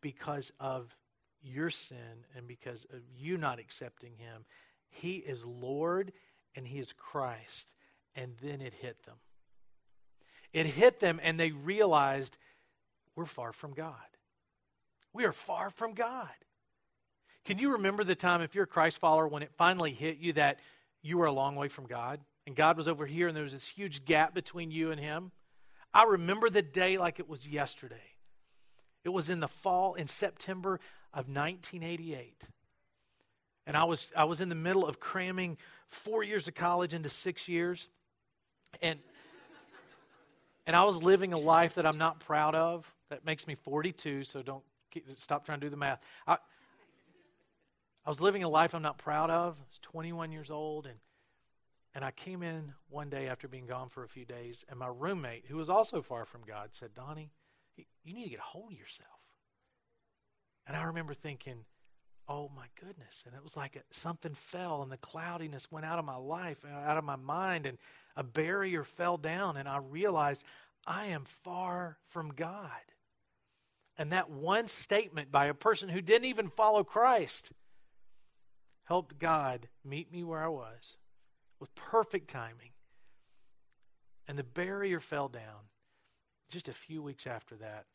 because 0.00 0.52
of 0.60 0.94
your 1.42 1.70
sin 1.70 2.24
and 2.36 2.46
because 2.46 2.86
of 2.92 3.00
you 3.16 3.36
not 3.36 3.58
accepting 3.58 4.12
him. 4.16 4.44
He 4.88 5.16
is 5.16 5.44
Lord 5.44 6.12
and 6.54 6.66
he 6.66 6.78
is 6.78 6.92
Christ. 6.92 7.68
And 8.14 8.34
then 8.42 8.60
it 8.60 8.74
hit 8.74 9.04
them. 9.04 9.16
It 10.52 10.66
hit 10.66 11.00
them 11.00 11.20
and 11.22 11.38
they 11.38 11.50
realized 11.50 12.38
we're 13.14 13.24
far 13.26 13.52
from 13.52 13.72
God. 13.72 13.94
We 15.12 15.24
are 15.24 15.32
far 15.32 15.70
from 15.70 15.94
God. 15.94 16.28
Can 17.44 17.58
you 17.58 17.72
remember 17.72 18.04
the 18.04 18.14
time, 18.14 18.40
if 18.40 18.54
you're 18.54 18.64
a 18.64 18.68
Christ 18.68 18.98
follower, 18.98 19.26
when 19.26 19.42
it 19.42 19.50
finally 19.56 19.92
hit 19.92 20.18
you 20.18 20.32
that 20.34 20.58
you 21.02 21.18
were 21.18 21.26
a 21.26 21.32
long 21.32 21.56
way 21.56 21.68
from 21.68 21.86
God 21.86 22.20
and 22.46 22.54
God 22.54 22.76
was 22.76 22.88
over 22.88 23.06
here 23.06 23.28
and 23.28 23.36
there 23.36 23.42
was 23.42 23.52
this 23.52 23.68
huge 23.68 24.04
gap 24.04 24.34
between 24.34 24.70
you 24.70 24.90
and 24.90 25.00
Him? 25.00 25.32
I 25.96 26.02
remember 26.02 26.50
the 26.50 26.60
day 26.60 26.98
like 26.98 27.20
it 27.20 27.26
was 27.26 27.48
yesterday. 27.48 27.96
It 29.02 29.08
was 29.08 29.30
in 29.30 29.40
the 29.40 29.48
fall, 29.48 29.94
in 29.94 30.08
September 30.08 30.74
of 31.14 31.34
1988. 31.34 32.42
And 33.66 33.78
I 33.78 33.84
was, 33.84 34.06
I 34.14 34.24
was 34.24 34.42
in 34.42 34.50
the 34.50 34.54
middle 34.54 34.86
of 34.86 35.00
cramming 35.00 35.56
four 35.88 36.22
years 36.22 36.48
of 36.48 36.54
college 36.54 36.92
into 36.92 37.08
six 37.08 37.48
years. 37.48 37.88
And, 38.82 38.98
and 40.66 40.76
I 40.76 40.84
was 40.84 41.02
living 41.02 41.32
a 41.32 41.38
life 41.38 41.76
that 41.76 41.86
I'm 41.86 41.96
not 41.96 42.20
proud 42.20 42.54
of. 42.54 42.92
That 43.08 43.24
makes 43.24 43.46
me 43.46 43.54
42, 43.54 44.24
so 44.24 44.42
don't 44.42 44.64
stop 45.18 45.46
trying 45.46 45.60
to 45.60 45.66
do 45.66 45.70
the 45.70 45.78
math. 45.78 46.02
I, 46.26 46.36
I 48.04 48.10
was 48.10 48.20
living 48.20 48.42
a 48.42 48.50
life 48.50 48.74
I'm 48.74 48.82
not 48.82 48.98
proud 48.98 49.30
of. 49.30 49.56
I 49.58 49.64
was 49.70 49.78
21 49.80 50.30
years 50.30 50.50
old, 50.50 50.84
and 50.84 50.98
and 51.96 52.04
I 52.04 52.10
came 52.10 52.42
in 52.42 52.74
one 52.90 53.08
day 53.08 53.26
after 53.26 53.48
being 53.48 53.64
gone 53.64 53.88
for 53.88 54.04
a 54.04 54.08
few 54.08 54.26
days, 54.26 54.66
and 54.68 54.78
my 54.78 54.90
roommate, 54.94 55.46
who 55.48 55.56
was 55.56 55.70
also 55.70 56.02
far 56.02 56.26
from 56.26 56.42
God, 56.46 56.68
said, 56.72 56.94
Donnie, 56.94 57.30
you 58.04 58.12
need 58.12 58.24
to 58.24 58.30
get 58.30 58.38
a 58.38 58.42
hold 58.42 58.72
of 58.72 58.78
yourself. 58.78 59.08
And 60.66 60.76
I 60.76 60.84
remember 60.84 61.14
thinking, 61.14 61.64
oh 62.28 62.50
my 62.54 62.66
goodness. 62.78 63.24
And 63.24 63.34
it 63.34 63.42
was 63.42 63.56
like 63.56 63.82
something 63.92 64.34
fell, 64.34 64.82
and 64.82 64.92
the 64.92 64.98
cloudiness 64.98 65.72
went 65.72 65.86
out 65.86 65.98
of 65.98 66.04
my 66.04 66.16
life, 66.16 66.66
uh, 66.70 66.76
out 66.86 66.98
of 66.98 67.04
my 67.04 67.16
mind, 67.16 67.64
and 67.64 67.78
a 68.14 68.22
barrier 68.22 68.84
fell 68.84 69.16
down, 69.16 69.56
and 69.56 69.66
I 69.66 69.78
realized 69.78 70.44
I 70.86 71.06
am 71.06 71.24
far 71.24 71.96
from 72.10 72.34
God. 72.34 72.68
And 73.96 74.12
that 74.12 74.28
one 74.28 74.68
statement 74.68 75.32
by 75.32 75.46
a 75.46 75.54
person 75.54 75.88
who 75.88 76.02
didn't 76.02 76.26
even 76.26 76.50
follow 76.50 76.84
Christ 76.84 77.52
helped 78.84 79.18
God 79.18 79.68
meet 79.82 80.12
me 80.12 80.22
where 80.24 80.44
I 80.44 80.48
was 80.48 80.98
with 81.60 81.74
perfect 81.74 82.28
timing. 82.28 82.70
And 84.28 84.38
the 84.38 84.44
barrier 84.44 85.00
fell 85.00 85.28
down. 85.28 85.70
Just 86.50 86.68
a 86.68 86.72
few 86.72 87.02
weeks 87.02 87.26
after 87.26 87.56
that, 87.56 87.86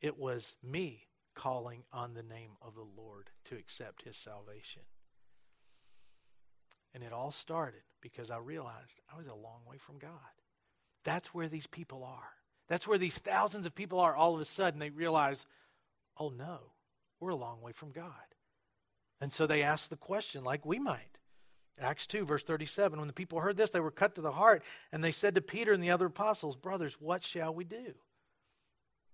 it 0.00 0.18
was 0.18 0.54
me 0.62 1.08
calling 1.34 1.84
on 1.92 2.14
the 2.14 2.22
name 2.22 2.52
of 2.60 2.74
the 2.74 2.86
Lord 2.96 3.30
to 3.46 3.56
accept 3.56 4.02
his 4.02 4.16
salvation. 4.16 4.82
And 6.94 7.02
it 7.02 7.12
all 7.12 7.32
started 7.32 7.82
because 8.02 8.30
I 8.30 8.36
realized 8.36 9.00
I 9.12 9.16
was 9.16 9.26
a 9.26 9.34
long 9.34 9.60
way 9.66 9.78
from 9.78 9.98
God. 9.98 10.10
That's 11.04 11.32
where 11.32 11.48
these 11.48 11.66
people 11.66 12.04
are. 12.04 12.28
That's 12.68 12.86
where 12.86 12.98
these 12.98 13.18
thousands 13.18 13.64
of 13.64 13.74
people 13.74 13.98
are. 13.98 14.14
All 14.14 14.34
of 14.34 14.40
a 14.40 14.44
sudden, 14.44 14.78
they 14.78 14.90
realize, 14.90 15.46
oh 16.18 16.28
no, 16.28 16.58
we're 17.18 17.30
a 17.30 17.36
long 17.36 17.62
way 17.62 17.72
from 17.72 17.92
God. 17.92 18.12
And 19.20 19.32
so 19.32 19.46
they 19.46 19.62
ask 19.62 19.88
the 19.88 19.96
question, 19.96 20.44
like 20.44 20.66
we 20.66 20.78
might 20.78 21.18
Acts 21.80 22.06
2, 22.06 22.24
verse 22.24 22.42
37. 22.42 22.98
When 22.98 23.06
the 23.06 23.12
people 23.12 23.40
heard 23.40 23.56
this, 23.56 23.70
they 23.70 23.80
were 23.80 23.90
cut 23.90 24.14
to 24.14 24.20
the 24.20 24.32
heart, 24.32 24.62
and 24.92 25.02
they 25.02 25.12
said 25.12 25.34
to 25.34 25.40
Peter 25.40 25.72
and 25.72 25.82
the 25.82 25.90
other 25.90 26.06
apostles, 26.06 26.56
Brothers, 26.56 26.96
what 27.00 27.24
shall 27.24 27.54
we 27.54 27.64
do? 27.64 27.94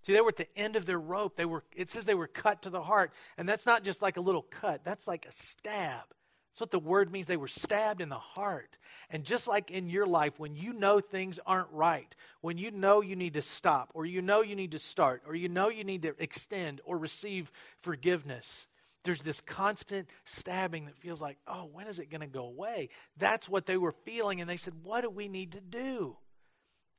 See, 0.03 0.13
they 0.13 0.21
were 0.21 0.29
at 0.29 0.37
the 0.37 0.57
end 0.57 0.77
of 0.77 0.87
their 0.87 0.99
rope. 0.99 1.37
They 1.37 1.45
were, 1.45 1.65
it 1.75 1.91
says 1.91 2.05
they 2.05 2.15
were 2.15 2.27
cut 2.27 2.63
to 2.63 2.71
the 2.71 2.83
heart. 2.83 3.13
And 3.37 3.49
that's 3.49 3.67
not 3.67 3.85
just 3.85 4.01
like 4.01 4.17
a 4.17 4.23
little 4.23 4.43
cut, 4.43 4.85
that's 4.85 5.07
like 5.07 5.27
a 5.27 5.33
stab 5.33 6.05
That's 6.51 6.61
what 6.61 6.71
the 6.71 6.79
word 6.79 7.13
means. 7.13 7.27
They 7.27 7.37
were 7.37 7.49
stabbed 7.49 8.01
in 8.01 8.09
the 8.09 8.15
heart. 8.17 8.79
And 9.11 9.25
just 9.25 9.49
like 9.49 9.71
in 9.71 9.91
your 9.91 10.07
life, 10.07 10.39
when 10.39 10.57
you 10.57 10.73
know 10.73 11.01
things 11.01 11.39
aren't 11.47 11.71
right, 11.73 12.15
when 12.41 12.59
you 12.59 12.71
know 12.71 13.01
you 13.03 13.17
need 13.17 13.35
to 13.35 13.43
stop, 13.43 13.91
or 13.93 14.07
you 14.07 14.23
know 14.23 14.41
you 14.41 14.57
need 14.57 14.73
to 14.73 14.79
start, 14.79 15.23
or 15.27 15.35
you 15.35 15.49
know 15.49 15.69
you 15.69 15.85
need 15.85 16.03
to 16.03 16.15
extend 16.19 16.81
or 16.85 16.97
receive 16.97 17.51
forgiveness, 17.83 18.67
there's 19.09 19.23
this 19.23 19.41
constant 19.41 20.07
stabbing 20.27 20.85
that 20.85 20.99
feels 20.99 21.23
like, 21.23 21.39
oh, 21.47 21.67
when 21.73 21.87
is 21.87 21.99
it 21.99 22.11
going 22.11 22.21
to 22.21 22.27
go 22.27 22.45
away? 22.45 22.91
That's 23.17 23.49
what 23.49 23.65
they 23.65 23.79
were 23.79 23.95
feeling. 24.05 24.43
And 24.43 24.51
they 24.51 24.59
said, 24.59 24.75
what 24.83 25.01
do 25.01 25.09
we 25.09 25.29
need 25.29 25.53
to 25.53 25.63
do? 25.63 26.19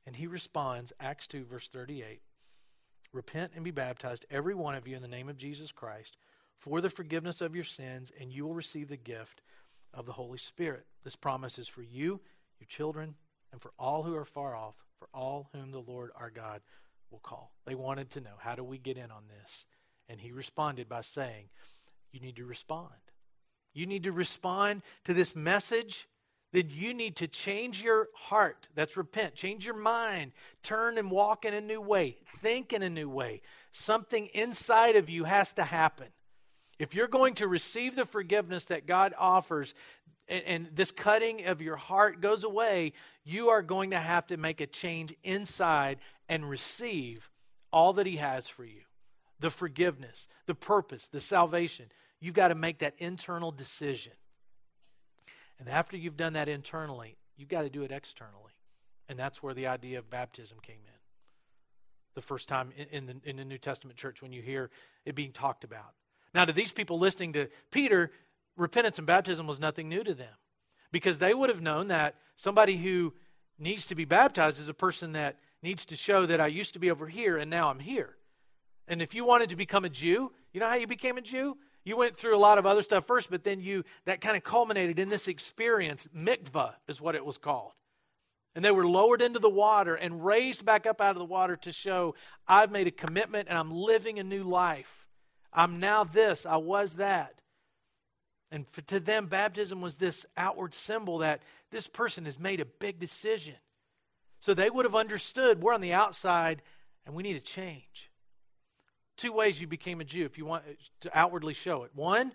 And 0.04 0.16
he 0.16 0.26
responds, 0.26 0.92
Acts 0.98 1.28
2, 1.28 1.44
verse 1.44 1.68
38 1.68 2.20
Repent 3.12 3.52
and 3.54 3.62
be 3.62 3.70
baptized, 3.70 4.26
every 4.28 4.56
one 4.56 4.74
of 4.74 4.88
you, 4.88 4.96
in 4.96 5.02
the 5.02 5.08
name 5.08 5.28
of 5.28 5.38
Jesus 5.38 5.70
Christ, 5.70 6.16
for 6.58 6.80
the 6.80 6.90
forgiveness 6.90 7.40
of 7.40 7.54
your 7.54 7.62
sins, 7.62 8.10
and 8.20 8.32
you 8.32 8.44
will 8.44 8.54
receive 8.54 8.88
the 8.88 8.96
gift 8.96 9.40
of 9.94 10.04
the 10.04 10.12
Holy 10.12 10.38
Spirit. 10.38 10.86
This 11.04 11.14
promise 11.14 11.60
is 11.60 11.68
for 11.68 11.82
you, 11.82 12.20
your 12.58 12.66
children, 12.66 13.14
and 13.52 13.62
for 13.62 13.70
all 13.78 14.02
who 14.02 14.16
are 14.16 14.24
far 14.24 14.56
off, 14.56 14.74
for 14.98 15.06
all 15.14 15.48
whom 15.52 15.70
the 15.70 15.78
Lord 15.78 16.10
our 16.16 16.30
God 16.30 16.60
will 17.12 17.20
call. 17.20 17.52
They 17.66 17.76
wanted 17.76 18.10
to 18.10 18.20
know, 18.20 18.34
how 18.38 18.56
do 18.56 18.64
we 18.64 18.78
get 18.78 18.96
in 18.96 19.12
on 19.12 19.28
this? 19.28 19.64
And 20.08 20.20
he 20.20 20.32
responded 20.32 20.88
by 20.88 21.02
saying, 21.02 21.50
You 22.12 22.20
need 22.20 22.36
to 22.36 22.44
respond. 22.44 22.88
You 23.72 23.86
need 23.86 24.04
to 24.04 24.12
respond 24.12 24.82
to 25.04 25.14
this 25.14 25.34
message. 25.36 26.08
Then 26.52 26.68
you 26.70 26.92
need 26.92 27.16
to 27.16 27.28
change 27.28 27.82
your 27.82 28.08
heart. 28.14 28.66
That's 28.74 28.96
repent. 28.96 29.34
Change 29.34 29.64
your 29.64 29.76
mind. 29.76 30.32
Turn 30.62 30.98
and 30.98 31.10
walk 31.10 31.44
in 31.44 31.54
a 31.54 31.60
new 31.60 31.80
way. 31.80 32.18
Think 32.40 32.72
in 32.72 32.82
a 32.82 32.90
new 32.90 33.08
way. 33.08 33.42
Something 33.70 34.26
inside 34.34 34.96
of 34.96 35.08
you 35.08 35.24
has 35.24 35.52
to 35.54 35.64
happen. 35.64 36.08
If 36.80 36.94
you're 36.94 37.08
going 37.08 37.34
to 37.34 37.46
receive 37.46 37.94
the 37.94 38.06
forgiveness 38.06 38.64
that 38.64 38.86
God 38.86 39.14
offers, 39.16 39.74
and, 40.26 40.44
and, 40.44 40.68
this 40.74 40.90
cutting 40.90 41.44
of 41.44 41.60
your 41.60 41.76
heart 41.76 42.20
goes 42.20 42.42
away, 42.42 42.94
you 43.24 43.50
are 43.50 43.62
going 43.62 43.90
to 43.90 43.98
have 43.98 44.26
to 44.28 44.36
make 44.36 44.60
a 44.60 44.66
change 44.66 45.14
inside 45.22 45.98
and 46.28 46.48
receive 46.48 47.28
all 47.72 47.92
that 47.94 48.06
He 48.06 48.16
has 48.16 48.48
for 48.48 48.64
you 48.64 48.80
the 49.40 49.50
forgiveness, 49.50 50.28
the 50.46 50.54
purpose, 50.54 51.08
the 51.10 51.20
salvation. 51.20 51.86
You've 52.20 52.34
got 52.34 52.48
to 52.48 52.54
make 52.54 52.78
that 52.78 52.94
internal 52.98 53.50
decision. 53.50 54.12
And 55.58 55.68
after 55.68 55.96
you've 55.96 56.16
done 56.16 56.34
that 56.34 56.48
internally, 56.48 57.16
you've 57.36 57.48
got 57.48 57.62
to 57.62 57.70
do 57.70 57.82
it 57.82 57.90
externally. 57.90 58.52
And 59.08 59.18
that's 59.18 59.42
where 59.42 59.54
the 59.54 59.66
idea 59.66 59.98
of 59.98 60.08
baptism 60.08 60.58
came 60.62 60.76
in. 60.84 60.98
The 62.14 62.22
first 62.22 62.48
time 62.48 62.72
in, 62.90 63.06
the, 63.06 63.16
in 63.24 63.36
the 63.36 63.44
New 63.44 63.58
Testament 63.58 63.98
church 63.98 64.22
when 64.22 64.32
you 64.32 64.42
hear 64.42 64.70
it 65.04 65.14
being 65.14 65.32
talked 65.32 65.64
about. 65.64 65.94
Now, 66.34 66.44
to 66.44 66.52
these 66.52 66.72
people 66.72 66.98
listening 66.98 67.32
to 67.32 67.48
Peter, 67.70 68.12
repentance 68.56 68.98
and 68.98 69.06
baptism 69.06 69.46
was 69.46 69.58
nothing 69.58 69.88
new 69.88 70.04
to 70.04 70.14
them 70.14 70.34
because 70.92 71.18
they 71.18 71.34
would 71.34 71.48
have 71.48 71.60
known 71.60 71.88
that 71.88 72.16
somebody 72.36 72.76
who 72.76 73.14
needs 73.58 73.86
to 73.86 73.94
be 73.94 74.04
baptized 74.04 74.60
is 74.60 74.68
a 74.68 74.74
person 74.74 75.12
that 75.12 75.38
needs 75.62 75.84
to 75.86 75.96
show 75.96 76.26
that 76.26 76.40
I 76.40 76.46
used 76.46 76.72
to 76.74 76.78
be 76.78 76.90
over 76.90 77.06
here 77.06 77.36
and 77.36 77.50
now 77.50 77.70
I'm 77.70 77.80
here. 77.80 78.16
And 78.90 79.00
if 79.00 79.14
you 79.14 79.24
wanted 79.24 79.50
to 79.50 79.56
become 79.56 79.84
a 79.84 79.88
Jew, 79.88 80.32
you 80.52 80.58
know 80.58 80.68
how 80.68 80.74
you 80.74 80.88
became 80.88 81.16
a 81.16 81.22
Jew? 81.22 81.56
You 81.84 81.96
went 81.96 82.16
through 82.16 82.36
a 82.36 82.38
lot 82.38 82.58
of 82.58 82.66
other 82.66 82.82
stuff 82.82 83.06
first, 83.06 83.30
but 83.30 83.44
then 83.44 83.60
you 83.60 83.84
that 84.04 84.20
kind 84.20 84.36
of 84.36 84.42
culminated 84.42 84.98
in 84.98 85.08
this 85.08 85.28
experience. 85.28 86.08
Mikvah 86.14 86.74
is 86.88 87.00
what 87.00 87.14
it 87.14 87.24
was 87.24 87.38
called. 87.38 87.72
And 88.54 88.64
they 88.64 88.72
were 88.72 88.86
lowered 88.86 89.22
into 89.22 89.38
the 89.38 89.48
water 89.48 89.94
and 89.94 90.24
raised 90.24 90.64
back 90.64 90.86
up 90.86 91.00
out 91.00 91.12
of 91.12 91.20
the 91.20 91.24
water 91.24 91.56
to 91.58 91.70
show 91.70 92.16
I've 92.48 92.72
made 92.72 92.88
a 92.88 92.90
commitment 92.90 93.48
and 93.48 93.56
I'm 93.56 93.70
living 93.70 94.18
a 94.18 94.24
new 94.24 94.42
life. 94.42 95.06
I'm 95.52 95.78
now 95.78 96.02
this, 96.02 96.44
I 96.44 96.56
was 96.56 96.94
that. 96.94 97.40
And 98.50 98.66
for, 98.72 98.80
to 98.82 98.98
them, 98.98 99.26
baptism 99.26 99.80
was 99.80 99.94
this 99.94 100.26
outward 100.36 100.74
symbol 100.74 101.18
that 101.18 101.42
this 101.70 101.86
person 101.86 102.24
has 102.24 102.40
made 102.40 102.60
a 102.60 102.64
big 102.64 102.98
decision. 102.98 103.54
So 104.40 104.52
they 104.52 104.68
would 104.68 104.84
have 104.84 104.96
understood 104.96 105.62
we're 105.62 105.74
on 105.74 105.80
the 105.80 105.92
outside 105.92 106.62
and 107.06 107.14
we 107.14 107.22
need 107.22 107.34
to 107.34 107.40
change. 107.40 108.09
Two 109.20 109.32
ways 109.32 109.60
you 109.60 109.66
became 109.66 110.00
a 110.00 110.04
Jew 110.04 110.24
if 110.24 110.38
you 110.38 110.46
want 110.46 110.64
to 111.00 111.10
outwardly 111.12 111.52
show 111.52 111.82
it. 111.82 111.90
One, 111.94 112.32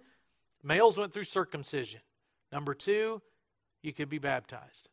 males 0.61 0.99
went 0.99 1.13
through 1.15 1.23
circumcision. 1.23 2.01
Number 2.51 2.75
two, 2.75 3.23
you 3.81 3.91
could 3.91 4.07
be 4.07 4.19
baptized. 4.19 4.89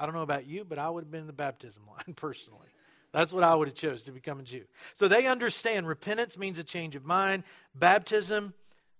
I 0.00 0.04
don't 0.04 0.16
know 0.16 0.22
about 0.22 0.48
you, 0.48 0.64
but 0.64 0.80
I 0.80 0.90
would 0.90 1.04
have 1.04 1.12
been 1.12 1.20
in 1.20 1.26
the 1.28 1.32
baptism 1.32 1.84
line 1.88 2.16
personally. 2.16 2.66
That's 3.12 3.32
what 3.32 3.44
I 3.44 3.54
would 3.54 3.68
have 3.68 3.76
chose 3.76 4.02
to 4.02 4.10
become 4.10 4.40
a 4.40 4.42
Jew. 4.42 4.64
So 4.94 5.06
they 5.06 5.28
understand 5.28 5.86
repentance 5.86 6.36
means 6.36 6.58
a 6.58 6.64
change 6.64 6.96
of 6.96 7.04
mind. 7.04 7.44
Baptism 7.72 8.52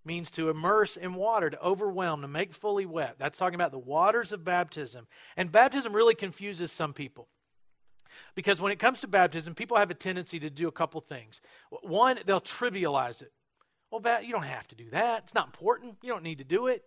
means 0.05 0.31
to 0.31 0.49
immerse 0.49 0.97
in 0.97 1.15
water, 1.15 1.51
to 1.51 1.61
overwhelm, 1.61 2.21
to 2.21 2.29
make 2.29 2.55
fully 2.55 2.87
wet. 2.87 3.17
That's 3.19 3.37
talking 3.37 3.57
about 3.57 3.73
the 3.73 3.81
waters 3.81 4.31
of 4.31 4.45
baptism. 4.45 5.09
And 5.37 5.51
baptism 5.51 5.93
really 5.93 6.15
confuses 6.15 6.71
some 6.71 6.93
people. 6.93 7.27
Because 8.35 8.61
when 8.61 8.73
it 8.73 8.79
comes 8.79 9.01
to 9.01 9.09
baptism, 9.09 9.55
people 9.55 9.77
have 9.77 9.91
a 9.91 9.95
tendency 9.95 10.39
to 10.41 10.51
do 10.51 10.69
a 10.69 10.73
couple 10.73 11.01
things. 11.01 11.41
One, 11.83 12.19
they'll 12.27 12.41
trivialize 12.41 13.23
it. 13.23 13.33
Well, 13.91 14.23
you 14.23 14.33
don't 14.33 14.43
have 14.43 14.69
to 14.69 14.75
do 14.75 14.91
that. 14.91 15.25
It's 15.25 15.35
not 15.35 15.47
important. 15.47 15.97
You 16.03 16.11
don't 16.11 16.23
need 16.23 16.39
to 16.39 16.45
do 16.45 16.67
it. 16.67 16.85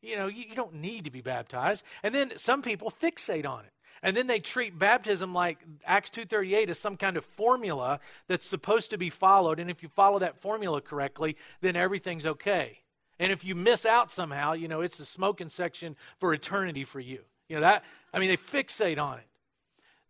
You 0.00 0.16
know, 0.16 0.26
you, 0.26 0.54
don't 0.54 0.74
need 0.74 1.04
to 1.04 1.10
be 1.10 1.20
baptized. 1.20 1.84
And 2.02 2.14
then 2.14 2.32
some 2.36 2.62
people 2.62 2.90
fixate 2.90 3.46
on 3.46 3.64
it. 3.64 3.72
And 4.02 4.16
then 4.16 4.26
they 4.26 4.40
treat 4.40 4.76
baptism 4.78 5.32
like 5.32 5.58
Acts 5.86 6.10
2:38 6.10 6.68
as 6.68 6.78
some 6.78 6.96
kind 6.96 7.16
of 7.16 7.24
formula 7.24 8.00
that's 8.26 8.44
supposed 8.44 8.90
to 8.90 8.98
be 8.98 9.10
followed 9.10 9.60
and 9.60 9.70
if 9.70 9.82
you 9.82 9.88
follow 9.88 10.18
that 10.18 10.40
formula 10.40 10.80
correctly, 10.80 11.36
then 11.60 11.76
everything's 11.76 12.26
okay. 12.26 12.80
And 13.20 13.30
if 13.30 13.44
you 13.44 13.54
miss 13.54 13.86
out 13.86 14.10
somehow, 14.10 14.54
you 14.54 14.66
know, 14.66 14.80
it's 14.80 14.98
the 14.98 15.04
smoking 15.04 15.48
section 15.48 15.94
for 16.18 16.34
eternity 16.34 16.84
for 16.84 16.98
you. 16.98 17.20
You 17.48 17.56
know 17.56 17.62
that 17.62 17.84
I 18.12 18.18
mean 18.18 18.28
they 18.28 18.36
fixate 18.36 18.98
on 18.98 19.18
it. 19.18 19.26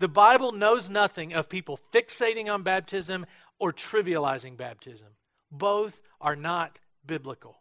The 0.02 0.08
Bible 0.08 0.50
knows 0.50 0.90
nothing 0.90 1.32
of 1.32 1.48
people 1.48 1.78
fixating 1.92 2.52
on 2.52 2.64
baptism 2.64 3.24
or 3.60 3.72
trivializing 3.72 4.56
baptism. 4.56 5.06
Both 5.48 6.00
are 6.20 6.34
not 6.34 6.80
biblical. 7.06 7.58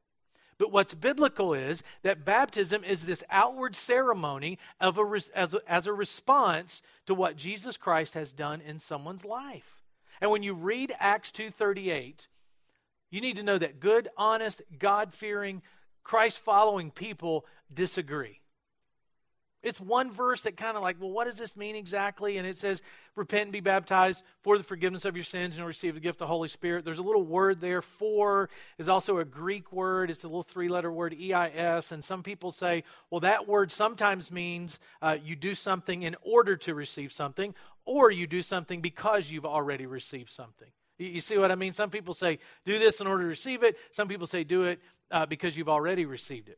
But 0.58 0.72
what's 0.72 0.96
biblical 0.96 1.54
is 1.54 1.84
that 2.02 2.26
baptism 2.26 2.84
is 2.84 3.06
this 3.06 3.24
outward 3.30 3.76
ceremony 3.76 4.58
of 4.80 4.98
a, 4.98 5.20
as, 5.36 5.54
a, 5.54 5.62
as 5.68 5.86
a 5.86 5.94
response 5.94 6.82
to 7.06 7.14
what 7.14 7.36
Jesus 7.36 7.78
Christ 7.78 8.16
has 8.16 8.34
done 8.34 8.60
in 8.60 8.80
someone's 8.80 9.24
life. 9.24 9.84
And 10.20 10.32
when 10.32 10.42
you 10.42 10.56
read 10.56 10.96
Acts 11.00 11.32
2:38, 11.32 12.26
you 13.12 13.22
need 13.22 13.36
to 13.36 13.44
know 13.44 13.60
that 13.60 13.80
good, 13.80 14.10
honest, 14.18 14.64
God-fearing, 14.80 15.62
Christ-following 16.04 16.90
people 16.90 17.46
disagree. 17.72 18.41
It's 19.64 19.80
one 19.80 20.12
verse 20.12 20.42
that 20.42 20.58
kind 20.58 20.76
of 20.76 20.82
like, 20.82 20.98
well, 21.00 21.12
what 21.12 21.26
does 21.26 21.38
this 21.38 21.56
mean 21.56 21.76
exactly? 21.76 22.38
And 22.38 22.48
it 22.48 22.58
says, 22.58 22.82
repent 23.16 23.44
and 23.44 23.52
be 23.52 23.60
baptized 23.60 24.24
for 24.42 24.58
the 24.58 24.64
forgiveness 24.64 25.06
of 25.06 25.16
your 25.16 25.24
sins 25.24 25.58
and 25.58 25.66
receive 25.66 25.94
the 25.94 26.00
gift 26.00 26.16
of 26.16 26.20
the 26.20 26.28
Holy 26.28 26.48
Spirit. 26.48 26.84
There's 26.84 26.98
a 26.98 27.04
little 27.04 27.24
word 27.24 27.62
there. 27.62 27.84
For 27.84 28.50
is 28.80 28.90
also 28.90 29.20
a 29.20 29.26
Greek 29.26 29.72
word. 29.72 30.10
It's 30.10 30.24
a 30.24 30.28
little 30.28 30.42
three 30.42 30.68
letter 30.68 30.92
word, 30.92 31.14
EIS. 31.14 31.92
And 31.92 32.04
some 32.04 32.24
people 32.24 32.52
say, 32.52 32.84
well, 33.12 33.20
that 33.22 33.48
word 33.48 33.72
sometimes 33.72 34.32
means 34.32 34.80
uh, 35.02 35.18
you 35.24 35.36
do 35.36 35.54
something 35.54 36.02
in 36.02 36.16
order 36.24 36.56
to 36.58 36.74
receive 36.74 37.12
something, 37.12 37.54
or 37.86 38.10
you 38.10 38.26
do 38.26 38.42
something 38.42 38.82
because 38.82 39.30
you've 39.30 39.46
already 39.46 39.86
received 39.86 40.32
something. 40.32 40.70
You, 40.98 41.08
you 41.08 41.22
see 41.22 41.38
what 41.38 41.52
I 41.52 41.56
mean? 41.56 41.74
Some 41.74 41.92
people 41.92 42.16
say, 42.16 42.40
do 42.66 42.80
this 42.80 43.00
in 43.00 43.06
order 43.06 43.24
to 43.24 43.30
receive 43.30 43.62
it. 43.62 43.78
Some 43.92 44.08
people 44.08 44.26
say, 44.26 44.44
do 44.44 44.64
it 44.64 44.80
uh, 45.12 45.28
because 45.28 45.56
you've 45.56 45.70
already 45.70 46.06
received 46.06 46.50
it. 46.50 46.58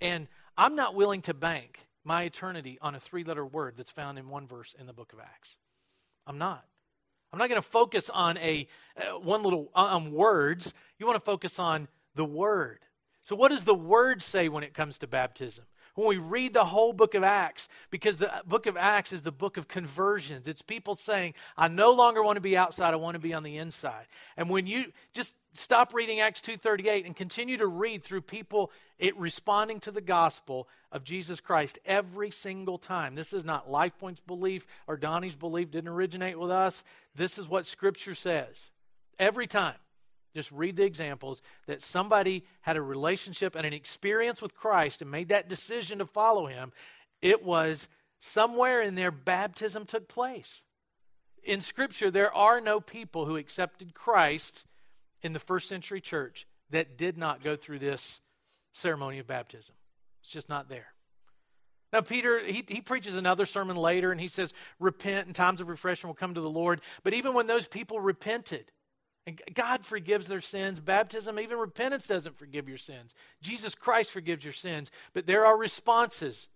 And 0.00 0.26
I'm 0.56 0.74
not 0.74 0.94
willing 0.96 1.22
to 1.22 1.34
bank 1.34 1.78
my 2.04 2.24
eternity 2.24 2.78
on 2.80 2.94
a 2.94 3.00
three 3.00 3.24
letter 3.24 3.44
word 3.44 3.74
that's 3.76 3.90
found 3.90 4.18
in 4.18 4.28
one 4.28 4.46
verse 4.46 4.74
in 4.78 4.86
the 4.86 4.92
book 4.92 5.12
of 5.12 5.18
Acts. 5.20 5.56
I'm 6.26 6.38
not. 6.38 6.64
I'm 7.32 7.38
not 7.38 7.48
going 7.48 7.60
to 7.60 7.68
focus 7.68 8.10
on 8.10 8.36
a 8.38 8.66
uh, 8.96 9.18
one 9.18 9.42
little 9.42 9.70
uh, 9.74 9.88
on 9.90 10.12
words. 10.12 10.74
You 10.98 11.06
want 11.06 11.16
to 11.16 11.24
focus 11.24 11.58
on 11.58 11.88
the 12.14 12.24
word. 12.24 12.80
So 13.22 13.36
what 13.36 13.50
does 13.50 13.64
the 13.64 13.74
word 13.74 14.22
say 14.22 14.48
when 14.48 14.64
it 14.64 14.74
comes 14.74 14.98
to 14.98 15.06
baptism? 15.06 15.64
When 15.94 16.08
we 16.08 16.16
read 16.16 16.52
the 16.52 16.64
whole 16.64 16.92
book 16.92 17.14
of 17.14 17.22
Acts, 17.22 17.68
because 17.90 18.18
the 18.18 18.30
book 18.46 18.66
of 18.66 18.76
Acts 18.76 19.12
is 19.12 19.22
the 19.22 19.32
book 19.32 19.56
of 19.56 19.68
conversions. 19.68 20.48
It's 20.48 20.62
people 20.62 20.94
saying, 20.94 21.34
I 21.56 21.68
no 21.68 21.92
longer 21.92 22.22
want 22.22 22.36
to 22.36 22.40
be 22.40 22.56
outside, 22.56 22.92
I 22.92 22.96
want 22.96 23.14
to 23.14 23.20
be 23.20 23.34
on 23.34 23.42
the 23.42 23.56
inside. 23.56 24.06
And 24.36 24.48
when 24.48 24.66
you 24.66 24.92
just 25.12 25.34
stop 25.54 25.92
reading 25.94 26.20
Acts 26.20 26.40
2:38 26.40 27.04
and 27.06 27.16
continue 27.16 27.56
to 27.56 27.66
read 27.66 28.02
through 28.02 28.22
people 28.22 28.70
it 28.98 29.16
responding 29.16 29.80
to 29.80 29.90
the 29.90 30.00
gospel 30.00 30.68
of 30.92 31.04
Jesus 31.04 31.40
Christ 31.40 31.78
every 31.84 32.30
single 32.30 32.78
time. 32.78 33.14
This 33.14 33.32
is 33.32 33.44
not 33.44 33.70
Life 33.70 33.98
Point's 33.98 34.20
belief 34.20 34.66
or 34.86 34.96
Donnie's 34.96 35.34
belief 35.34 35.70
didn't 35.70 35.88
originate 35.88 36.38
with 36.38 36.50
us. 36.50 36.84
This 37.14 37.38
is 37.38 37.48
what 37.48 37.66
scripture 37.66 38.14
says. 38.14 38.70
Every 39.18 39.46
time. 39.46 39.76
Just 40.34 40.50
read 40.52 40.76
the 40.76 40.84
examples 40.84 41.42
that 41.66 41.82
somebody 41.82 42.44
had 42.60 42.76
a 42.76 42.82
relationship 42.82 43.56
and 43.56 43.66
an 43.66 43.72
experience 43.72 44.40
with 44.40 44.54
Christ 44.54 45.02
and 45.02 45.10
made 45.10 45.28
that 45.28 45.48
decision 45.48 45.98
to 45.98 46.06
follow 46.06 46.46
him. 46.46 46.72
It 47.20 47.44
was 47.44 47.88
somewhere 48.20 48.80
in 48.80 48.94
there 48.94 49.10
baptism 49.10 49.86
took 49.86 50.08
place. 50.08 50.62
In 51.42 51.60
scripture 51.60 52.10
there 52.10 52.32
are 52.34 52.60
no 52.60 52.80
people 52.80 53.26
who 53.26 53.36
accepted 53.36 53.94
Christ 53.94 54.64
in 55.22 55.32
the 55.32 55.38
first 55.38 55.68
century 55.68 56.00
church 56.00 56.46
that 56.70 56.96
did 56.96 57.18
not 57.18 57.42
go 57.42 57.56
through 57.56 57.80
this 57.80 58.20
ceremony 58.72 59.18
of 59.18 59.26
baptism. 59.26 59.74
It's 60.22 60.32
just 60.32 60.48
not 60.48 60.68
there. 60.68 60.92
Now, 61.92 62.02
Peter, 62.02 62.38
he, 62.38 62.64
he 62.68 62.80
preaches 62.80 63.16
another 63.16 63.46
sermon 63.46 63.76
later 63.76 64.12
and 64.12 64.20
he 64.20 64.28
says, 64.28 64.54
Repent 64.78 65.26
and 65.26 65.34
times 65.34 65.60
of 65.60 65.68
refreshing 65.68 66.06
will 66.06 66.14
come 66.14 66.34
to 66.34 66.40
the 66.40 66.48
Lord. 66.48 66.80
But 67.02 67.14
even 67.14 67.34
when 67.34 67.48
those 67.48 67.66
people 67.66 68.00
repented, 68.00 68.70
and 69.30 69.54
God 69.54 69.84
forgives 69.84 70.28
their 70.28 70.40
sins. 70.40 70.80
Baptism, 70.80 71.38
even 71.38 71.58
repentance, 71.58 72.06
doesn't 72.06 72.38
forgive 72.38 72.68
your 72.68 72.78
sins. 72.78 73.14
Jesus 73.40 73.74
Christ 73.74 74.10
forgives 74.10 74.44
your 74.44 74.52
sins. 74.52 74.90
But 75.12 75.26
there 75.26 75.46
are 75.46 75.56
responses 75.56 76.48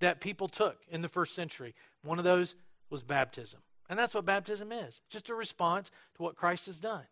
that 0.00 0.20
people 0.20 0.48
took 0.48 0.78
in 0.90 1.00
the 1.00 1.08
first 1.08 1.34
century. 1.34 1.74
One 2.02 2.18
of 2.18 2.24
those 2.24 2.54
was 2.90 3.02
baptism. 3.02 3.60
And 3.88 3.98
that's 3.98 4.14
what 4.14 4.24
baptism 4.24 4.72
is 4.72 5.00
just 5.10 5.30
a 5.30 5.34
response 5.34 5.90
to 6.16 6.22
what 6.22 6.36
Christ 6.36 6.66
has 6.66 6.78
done. 6.78 7.04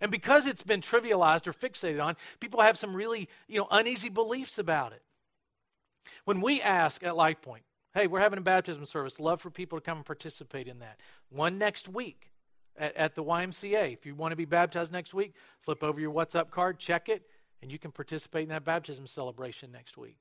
And 0.00 0.10
because 0.10 0.46
it's 0.46 0.62
been 0.62 0.80
trivialized 0.80 1.46
or 1.46 1.52
fixated 1.52 2.02
on, 2.02 2.16
people 2.40 2.60
have 2.60 2.76
some 2.76 2.94
really 2.94 3.28
you 3.48 3.60
know, 3.60 3.68
uneasy 3.70 4.08
beliefs 4.08 4.58
about 4.58 4.92
it. 4.92 5.02
When 6.24 6.40
we 6.40 6.60
ask 6.60 7.02
at 7.02 7.14
LifePoint, 7.14 7.62
hey, 7.94 8.06
we're 8.06 8.20
having 8.20 8.38
a 8.38 8.42
baptism 8.42 8.84
service, 8.86 9.20
love 9.20 9.40
for 9.40 9.50
people 9.50 9.78
to 9.78 9.84
come 9.84 9.98
and 9.98 10.06
participate 10.06 10.68
in 10.68 10.80
that. 10.80 10.98
One 11.30 11.58
next 11.58 11.88
week 11.88 12.32
at, 12.76 12.96
at 12.96 13.14
the 13.14 13.24
YMCA. 13.24 13.92
If 13.92 14.06
you 14.06 14.14
want 14.14 14.32
to 14.32 14.36
be 14.36 14.44
baptized 14.44 14.92
next 14.92 15.14
week, 15.14 15.34
flip 15.60 15.82
over 15.82 16.00
your 16.00 16.12
WhatsApp 16.12 16.50
card, 16.50 16.78
check 16.78 17.08
it, 17.08 17.26
and 17.62 17.70
you 17.72 17.78
can 17.78 17.92
participate 17.92 18.44
in 18.44 18.48
that 18.50 18.64
baptism 18.64 19.06
celebration 19.06 19.72
next 19.72 19.96
week. 19.96 20.16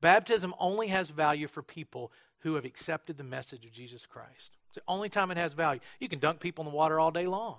Baptism 0.00 0.54
only 0.58 0.88
has 0.88 1.10
value 1.10 1.48
for 1.48 1.62
people 1.62 2.12
who 2.40 2.54
have 2.54 2.64
accepted 2.64 3.16
the 3.16 3.24
message 3.24 3.64
of 3.64 3.72
Jesus 3.72 4.06
Christ. 4.06 4.56
It's 4.68 4.76
the 4.76 4.82
only 4.86 5.08
time 5.08 5.30
it 5.30 5.36
has 5.36 5.54
value. 5.54 5.80
You 6.00 6.08
can 6.08 6.18
dunk 6.18 6.40
people 6.40 6.64
in 6.64 6.70
the 6.70 6.76
water 6.76 7.00
all 7.00 7.10
day 7.10 7.26
long. 7.26 7.56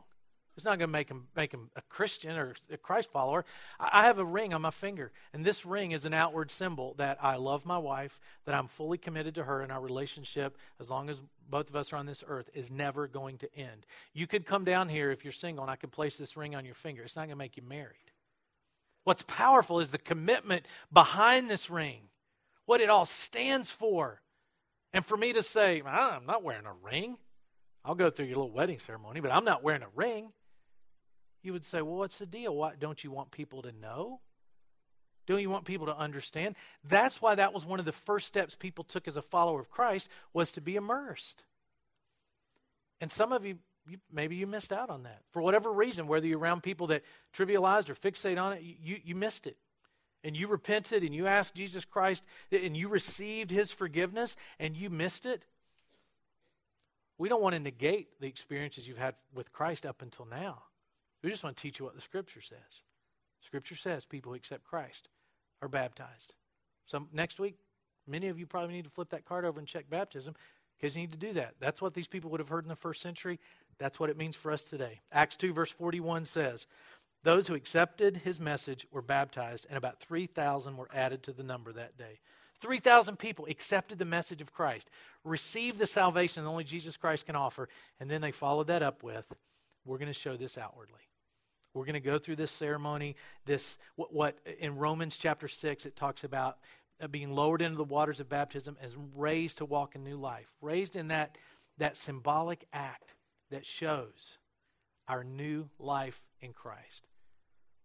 It's 0.58 0.66
not 0.66 0.80
going 0.80 0.90
to 0.90 0.92
make 0.92 1.10
him 1.10 1.28
make 1.36 1.54
him 1.54 1.70
a 1.76 1.82
Christian 1.84 2.36
or 2.36 2.56
a 2.72 2.78
Christ 2.78 3.12
follower. 3.12 3.46
I 3.80 4.06
have 4.06 4.18
a 4.18 4.26
ring 4.26 4.56
on 4.56 4.64
my 4.64 4.72
finger, 4.72 5.12
and 5.32 5.46
this 5.46 5.66
ring 5.68 5.92
is 5.92 6.04
an 6.04 6.16
outward 6.16 6.50
symbol 6.50 6.96
that 6.98 7.20
I 7.22 7.36
love 7.36 7.64
my 7.64 7.78
wife, 7.78 8.20
that 8.46 8.56
I'm 8.56 8.68
fully 8.68 8.98
committed 8.98 9.36
to 9.36 9.44
her, 9.44 9.62
and 9.62 9.72
our 9.72 9.80
relationship, 9.80 10.58
as 10.80 10.90
long 10.90 11.12
as 11.12 11.22
both 11.48 11.70
of 11.70 11.76
us 11.76 11.94
are 11.94 11.98
on 11.98 12.08
this 12.08 12.24
earth, 12.28 12.50
is 12.56 12.72
never 12.72 13.08
going 13.08 13.38
to 13.38 13.56
end. 13.56 13.86
You 14.14 14.26
could 14.26 14.48
come 14.48 14.66
down 14.66 14.90
here 14.90 15.12
if 15.12 15.24
you're 15.24 15.32
single, 15.32 15.64
and 15.64 15.70
I 15.70 15.76
could 15.76 15.92
place 15.92 16.18
this 16.18 16.36
ring 16.36 16.56
on 16.56 16.66
your 16.66 16.76
finger. 16.76 17.04
It's 17.04 17.16
not 17.16 17.22
going 17.22 17.30
to 17.30 17.36
make 17.36 17.56
you 17.56 17.64
married. 17.64 18.12
What's 19.04 19.24
powerful 19.24 19.80
is 19.80 19.92
the 19.92 20.00
commitment 20.00 20.66
behind 20.92 21.52
this 21.52 21.70
ring, 21.70 22.10
what 22.66 22.82
it 22.82 22.90
all 22.90 23.06
stands 23.06 23.70
for. 23.70 24.22
And 24.92 25.06
for 25.06 25.18
me 25.18 25.34
to 25.34 25.44
say, 25.44 25.84
I'm 25.86 26.26
not 26.26 26.44
wearing 26.44 26.66
a 26.66 26.74
ring. 26.74 27.18
I'll 27.86 27.96
go 27.96 28.10
through 28.10 28.26
your 28.26 28.38
little 28.38 28.52
wedding 28.52 28.80
ceremony, 28.80 29.20
but 29.20 29.32
I'm 29.32 29.46
not 29.46 29.62
wearing 29.62 29.84
a 29.84 29.88
ring. 29.96 30.32
You 31.48 31.54
would 31.54 31.64
say, 31.64 31.82
well, 31.82 31.96
what's 31.96 32.18
the 32.18 32.26
deal? 32.26 32.54
Why, 32.54 32.74
don't 32.78 33.02
you 33.06 33.10
want 33.10 33.32
people 33.32 33.62
to 33.62 33.72
know? 33.72 34.20
Don't 35.28 35.40
you 35.40 35.50
want 35.50 35.64
people 35.64 35.86
to 35.86 35.98
understand? 35.98 36.58
That's 36.84 37.22
why 37.22 37.36
that 37.36 37.54
was 37.54 37.66
one 37.66 37.80
of 37.80 37.86
the 37.86 37.94
first 37.94 38.28
steps 38.28 38.54
people 38.54 38.84
took 38.84 39.08
as 39.08 39.16
a 39.16 39.22
follower 39.22 39.62
of 39.62 39.70
Christ 39.70 40.10
was 40.34 40.52
to 40.52 40.62
be 40.62 40.76
immersed. 40.76 41.46
And 43.00 43.10
some 43.10 43.32
of 43.32 43.46
you, 43.46 43.60
you 43.88 44.00
maybe 44.12 44.36
you 44.36 44.46
missed 44.46 44.74
out 44.74 44.90
on 44.90 45.04
that. 45.04 45.22
For 45.32 45.42
whatever 45.42 45.72
reason, 45.72 46.06
whether 46.08 46.28
you're 46.28 46.38
around 46.38 46.64
people 46.64 46.88
that 46.88 47.04
trivialized 47.34 47.90
or 47.90 47.96
fixate 47.96 48.38
on 48.38 48.52
it, 48.52 48.62
you, 48.62 48.98
you 49.02 49.16
missed 49.16 49.48
it. 49.48 49.56
And 50.26 50.36
you 50.36 50.50
repented 50.50 51.02
and 51.02 51.16
you 51.16 51.28
asked 51.28 51.56
Jesus 51.56 51.86
Christ 51.86 52.26
and 52.52 52.76
you 52.76 52.90
received 52.90 53.52
his 53.52 53.72
forgiveness 53.72 54.36
and 54.60 54.76
you 54.76 54.90
missed 54.90 55.26
it. 55.26 55.46
We 57.18 57.30
don't 57.30 57.42
want 57.42 57.54
to 57.54 57.60
negate 57.62 58.20
the 58.20 58.28
experiences 58.28 58.86
you've 58.86 58.98
had 58.98 59.16
with 59.34 59.54
Christ 59.54 59.86
up 59.86 60.02
until 60.02 60.26
now. 60.26 60.64
We 61.28 61.32
just 61.32 61.44
want 61.44 61.58
to 61.58 61.62
teach 61.62 61.78
you 61.78 61.84
what 61.84 61.94
the 61.94 62.00
Scripture 62.00 62.40
says. 62.40 62.84
Scripture 63.46 63.76
says 63.76 64.06
people 64.06 64.32
who 64.32 64.38
accept 64.38 64.64
Christ 64.64 65.10
are 65.62 65.68
baptized. 65.68 66.34
So 66.86 67.06
next 67.12 67.38
week, 67.38 67.56
many 68.08 68.30
of 68.30 68.40
you 68.40 68.46
probably 68.46 68.74
need 68.74 68.86
to 68.86 68.90
flip 68.90 69.10
that 69.10 69.26
card 69.26 69.44
over 69.44 69.60
and 69.60 69.68
check 69.68 69.90
baptism 69.90 70.36
because 70.80 70.96
you 70.96 71.02
need 71.02 71.12
to 71.12 71.18
do 71.18 71.34
that. 71.34 71.56
That's 71.60 71.82
what 71.82 71.94
these 71.94 72.08
people 72.08 72.30
would 72.30 72.40
have 72.40 72.48
heard 72.48 72.64
in 72.64 72.70
the 72.70 72.78
first 72.78 73.02
century. 73.02 73.42
That's 73.78 74.00
what 74.00 74.10
it 74.10 74.16
means 74.16 74.38
for 74.38 74.54
us 74.54 74.62
today. 74.62 75.02
Acts 75.12 75.36
2, 75.36 75.52
verse 75.52 75.70
41 75.70 76.24
says, 76.24 76.66
Those 77.24 77.50
who 77.50 77.56
accepted 77.56 78.22
his 78.24 78.40
message 78.40 78.88
were 78.90 79.02
baptized, 79.02 79.66
and 79.68 79.78
about 79.78 80.00
3,000 80.00 80.78
were 80.78 80.88
added 80.94 81.24
to 81.24 81.34
the 81.34 81.44
number 81.44 81.74
that 81.74 81.98
day. 81.98 82.20
3,000 82.62 83.20
people 83.20 83.48
accepted 83.50 84.00
the 84.00 84.06
message 84.06 84.40
of 84.40 84.54
Christ, 84.54 84.90
received 85.26 85.78
the 85.78 85.88
salvation 85.88 86.46
that 86.46 86.50
only 86.50 86.64
Jesus 86.64 86.96
Christ 86.96 87.26
can 87.26 87.36
offer, 87.36 87.68
and 88.00 88.10
then 88.10 88.22
they 88.22 88.32
followed 88.32 88.68
that 88.68 88.82
up 88.82 89.04
with, 89.04 89.26
We're 89.84 89.98
going 89.98 90.08
to 90.08 90.14
show 90.14 90.38
this 90.38 90.58
outwardly. 90.58 91.02
We're 91.74 91.86
going 91.86 91.94
to 91.94 92.00
go 92.00 92.18
through 92.18 92.38
this 92.38 92.52
ceremony. 92.52 93.16
This 93.46 93.78
what, 93.96 94.14
what 94.14 94.38
in 94.60 94.78
Romans 94.78 95.18
chapter 95.18 95.48
six 95.48 95.86
it 95.86 95.96
talks 95.96 96.24
about 96.24 96.58
uh, 97.02 97.08
being 97.08 97.32
lowered 97.32 97.62
into 97.62 97.78
the 97.78 97.84
waters 97.84 98.20
of 98.20 98.30
baptism 98.30 98.78
as 98.82 98.96
raised 99.16 99.60
to 99.60 99.66
walk 99.66 99.96
in 99.96 100.04
new 100.04 100.18
life. 100.18 100.48
Raised 100.62 100.96
in 100.96 101.10
that 101.10 101.38
that 101.78 101.96
symbolic 101.96 102.66
act 102.74 103.14
that 103.52 103.66
shows 103.66 104.38
our 105.08 105.24
new 105.24 105.70
life 105.80 106.22
in 106.42 106.54
Christ, 106.54 107.08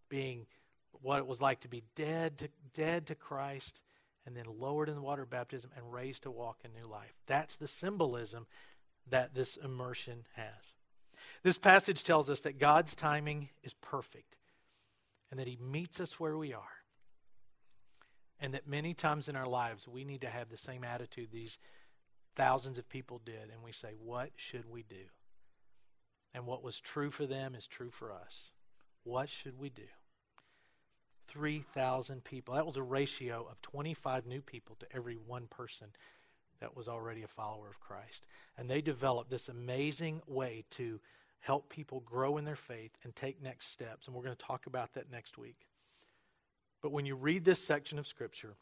being 0.08 0.46
what 0.92 1.18
it 1.18 1.26
was 1.26 1.40
like 1.40 1.60
to 1.60 1.68
be 1.68 1.82
dead 1.96 2.38
to 2.38 2.48
dead 2.74 3.06
to 3.06 3.14
Christ 3.14 3.80
and 4.24 4.36
then 4.36 4.46
lowered 4.46 4.88
in 4.88 4.94
the 4.94 5.02
water 5.02 5.22
of 5.22 5.30
baptism 5.30 5.70
and 5.76 5.92
raised 5.92 6.22
to 6.22 6.30
walk 6.30 6.60
in 6.64 6.72
new 6.72 6.88
life. 6.88 7.12
That's 7.26 7.56
the 7.56 7.68
symbolism 7.68 8.46
that 9.08 9.34
this 9.34 9.56
immersion 9.56 10.24
has. 10.36 10.74
This 11.42 11.58
passage 11.58 12.04
tells 12.04 12.30
us 12.30 12.40
that 12.40 12.58
God's 12.58 12.94
timing 12.94 13.48
is 13.62 13.74
perfect 13.74 14.36
and 15.30 15.40
that 15.40 15.48
He 15.48 15.58
meets 15.60 15.98
us 15.98 16.20
where 16.20 16.36
we 16.36 16.52
are. 16.52 16.62
And 18.38 18.54
that 18.54 18.66
many 18.66 18.92
times 18.92 19.28
in 19.28 19.36
our 19.36 19.46
lives, 19.46 19.86
we 19.86 20.04
need 20.04 20.20
to 20.22 20.28
have 20.28 20.50
the 20.50 20.56
same 20.56 20.82
attitude 20.82 21.28
these 21.30 21.58
thousands 22.34 22.76
of 22.76 22.88
people 22.88 23.20
did. 23.24 23.50
And 23.52 23.62
we 23.64 23.72
say, 23.72 23.92
What 23.98 24.30
should 24.36 24.68
we 24.68 24.82
do? 24.82 25.06
And 26.34 26.46
what 26.46 26.62
was 26.62 26.80
true 26.80 27.10
for 27.10 27.26
them 27.26 27.54
is 27.54 27.66
true 27.66 27.90
for 27.90 28.12
us. 28.12 28.50
What 29.04 29.28
should 29.28 29.58
we 29.58 29.68
do? 29.68 29.82
3,000 31.28 32.24
people. 32.24 32.54
That 32.54 32.66
was 32.66 32.76
a 32.76 32.82
ratio 32.82 33.46
of 33.50 33.60
25 33.62 34.26
new 34.26 34.40
people 34.40 34.76
to 34.80 34.86
every 34.94 35.14
one 35.14 35.46
person 35.46 35.88
that 36.60 36.76
was 36.76 36.88
already 36.88 37.22
a 37.22 37.28
follower 37.28 37.68
of 37.68 37.80
Christ. 37.80 38.26
And 38.56 38.68
they 38.68 38.80
developed 38.80 39.30
this 39.30 39.48
amazing 39.48 40.22
way 40.26 40.64
to 40.70 41.00
help 41.42 41.68
people 41.68 42.00
grow 42.00 42.36
in 42.36 42.44
their 42.44 42.56
faith 42.56 42.92
and 43.02 43.14
take 43.14 43.42
next 43.42 43.72
steps. 43.72 44.06
And 44.06 44.16
we're 44.16 44.22
going 44.22 44.36
to 44.36 44.44
talk 44.44 44.66
about 44.66 44.94
that 44.94 45.10
next 45.10 45.36
week. 45.36 45.66
But 46.80 46.92
when 46.92 47.04
you 47.04 47.16
read 47.16 47.44
this 47.44 47.62
section 47.62 47.98
of 47.98 48.06
Scripture, 48.06 48.54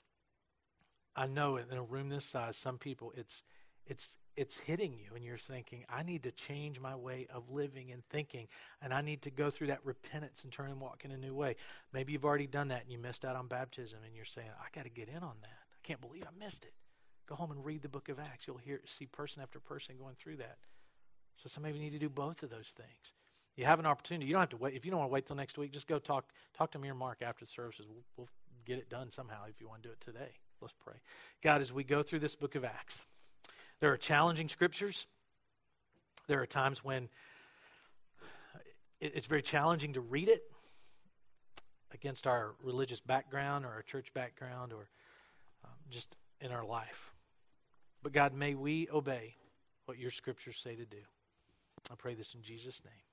I 1.14 1.26
know 1.26 1.56
in 1.56 1.76
a 1.76 1.82
room 1.82 2.08
this 2.08 2.24
size, 2.24 2.56
some 2.56 2.78
people, 2.78 3.12
it's, 3.16 3.42
it's, 3.86 4.16
it's 4.36 4.58
hitting 4.58 4.94
you, 4.94 5.14
and 5.14 5.22
you're 5.22 5.36
thinking, 5.36 5.84
I 5.90 6.02
need 6.02 6.22
to 6.22 6.30
change 6.30 6.80
my 6.80 6.96
way 6.96 7.26
of 7.32 7.50
living 7.50 7.92
and 7.92 8.02
thinking, 8.08 8.48
and 8.80 8.94
I 8.94 9.02
need 9.02 9.22
to 9.22 9.30
go 9.30 9.50
through 9.50 9.66
that 9.66 9.84
repentance 9.84 10.44
and 10.44 10.52
turn 10.52 10.70
and 10.70 10.80
walk 10.80 11.02
in 11.04 11.10
a 11.10 11.18
new 11.18 11.34
way. 11.34 11.56
Maybe 11.92 12.12
you've 12.12 12.24
already 12.24 12.46
done 12.46 12.68
that 12.68 12.82
and 12.82 12.92
you 12.92 12.98
missed 12.98 13.24
out 13.24 13.36
on 13.36 13.46
baptism, 13.46 13.98
and 14.06 14.14
you're 14.14 14.24
saying, 14.24 14.48
I 14.58 14.74
got 14.74 14.84
to 14.84 14.90
get 14.90 15.08
in 15.08 15.22
on 15.22 15.36
that. 15.42 15.58
I 15.74 15.78
can't 15.82 16.00
believe 16.00 16.24
I 16.24 16.44
missed 16.44 16.64
it. 16.64 16.72
Go 17.26 17.34
home 17.34 17.50
and 17.50 17.64
read 17.64 17.82
the 17.82 17.88
book 17.88 18.08
of 18.08 18.18
Acts. 18.18 18.46
You'll 18.46 18.56
hear 18.58 18.80
see 18.86 19.06
person 19.06 19.42
after 19.42 19.60
person 19.60 19.96
going 19.98 20.16
through 20.18 20.36
that. 20.38 20.56
So 21.42 21.48
some 21.48 21.64
of 21.64 21.74
you 21.74 21.80
need 21.80 21.92
to 21.92 21.98
do 21.98 22.08
both 22.08 22.42
of 22.42 22.50
those 22.50 22.72
things. 22.76 23.14
You 23.56 23.64
have 23.64 23.78
an 23.78 23.86
opportunity. 23.86 24.26
You 24.26 24.32
don't 24.32 24.40
have 24.40 24.50
to 24.50 24.56
wait. 24.56 24.74
If 24.74 24.84
you 24.84 24.90
don't 24.90 25.00
want 25.00 25.10
to 25.10 25.14
wait 25.14 25.26
till 25.26 25.36
next 25.36 25.58
week, 25.58 25.72
just 25.72 25.86
go 25.86 25.98
talk 25.98 26.24
talk 26.56 26.70
to 26.72 26.78
me 26.78 26.88
or 26.88 26.94
Mark 26.94 27.22
after 27.22 27.44
the 27.44 27.50
services. 27.50 27.86
We'll, 27.88 28.04
we'll 28.16 28.28
get 28.64 28.78
it 28.78 28.88
done 28.88 29.10
somehow 29.10 29.44
if 29.48 29.60
you 29.60 29.68
want 29.68 29.82
to 29.82 29.88
do 29.88 29.92
it 29.92 30.00
today. 30.00 30.32
Let's 30.60 30.74
pray. 30.84 30.96
God, 31.42 31.60
as 31.60 31.72
we 31.72 31.84
go 31.84 32.02
through 32.02 32.20
this 32.20 32.34
book 32.36 32.54
of 32.54 32.64
Acts, 32.64 33.02
there 33.80 33.92
are 33.92 33.96
challenging 33.96 34.48
scriptures. 34.48 35.06
There 36.26 36.40
are 36.40 36.46
times 36.46 36.84
when 36.84 37.08
it's 39.00 39.26
very 39.26 39.42
challenging 39.42 39.94
to 39.94 40.00
read 40.00 40.28
it 40.28 40.42
against 41.92 42.26
our 42.26 42.54
religious 42.62 43.00
background 43.00 43.64
or 43.64 43.68
our 43.68 43.82
church 43.82 44.12
background 44.12 44.72
or 44.72 44.88
um, 45.64 45.70
just 45.90 46.14
in 46.40 46.52
our 46.52 46.64
life. 46.64 47.12
But 48.02 48.12
God, 48.12 48.34
may 48.34 48.54
we 48.54 48.88
obey 48.92 49.34
what 49.86 49.98
your 49.98 50.10
scriptures 50.10 50.58
say 50.62 50.76
to 50.76 50.84
do. 50.84 50.98
I 51.90 51.94
pray 51.96 52.14
this 52.14 52.34
in 52.34 52.42
Jesus' 52.42 52.82
name. 52.84 53.09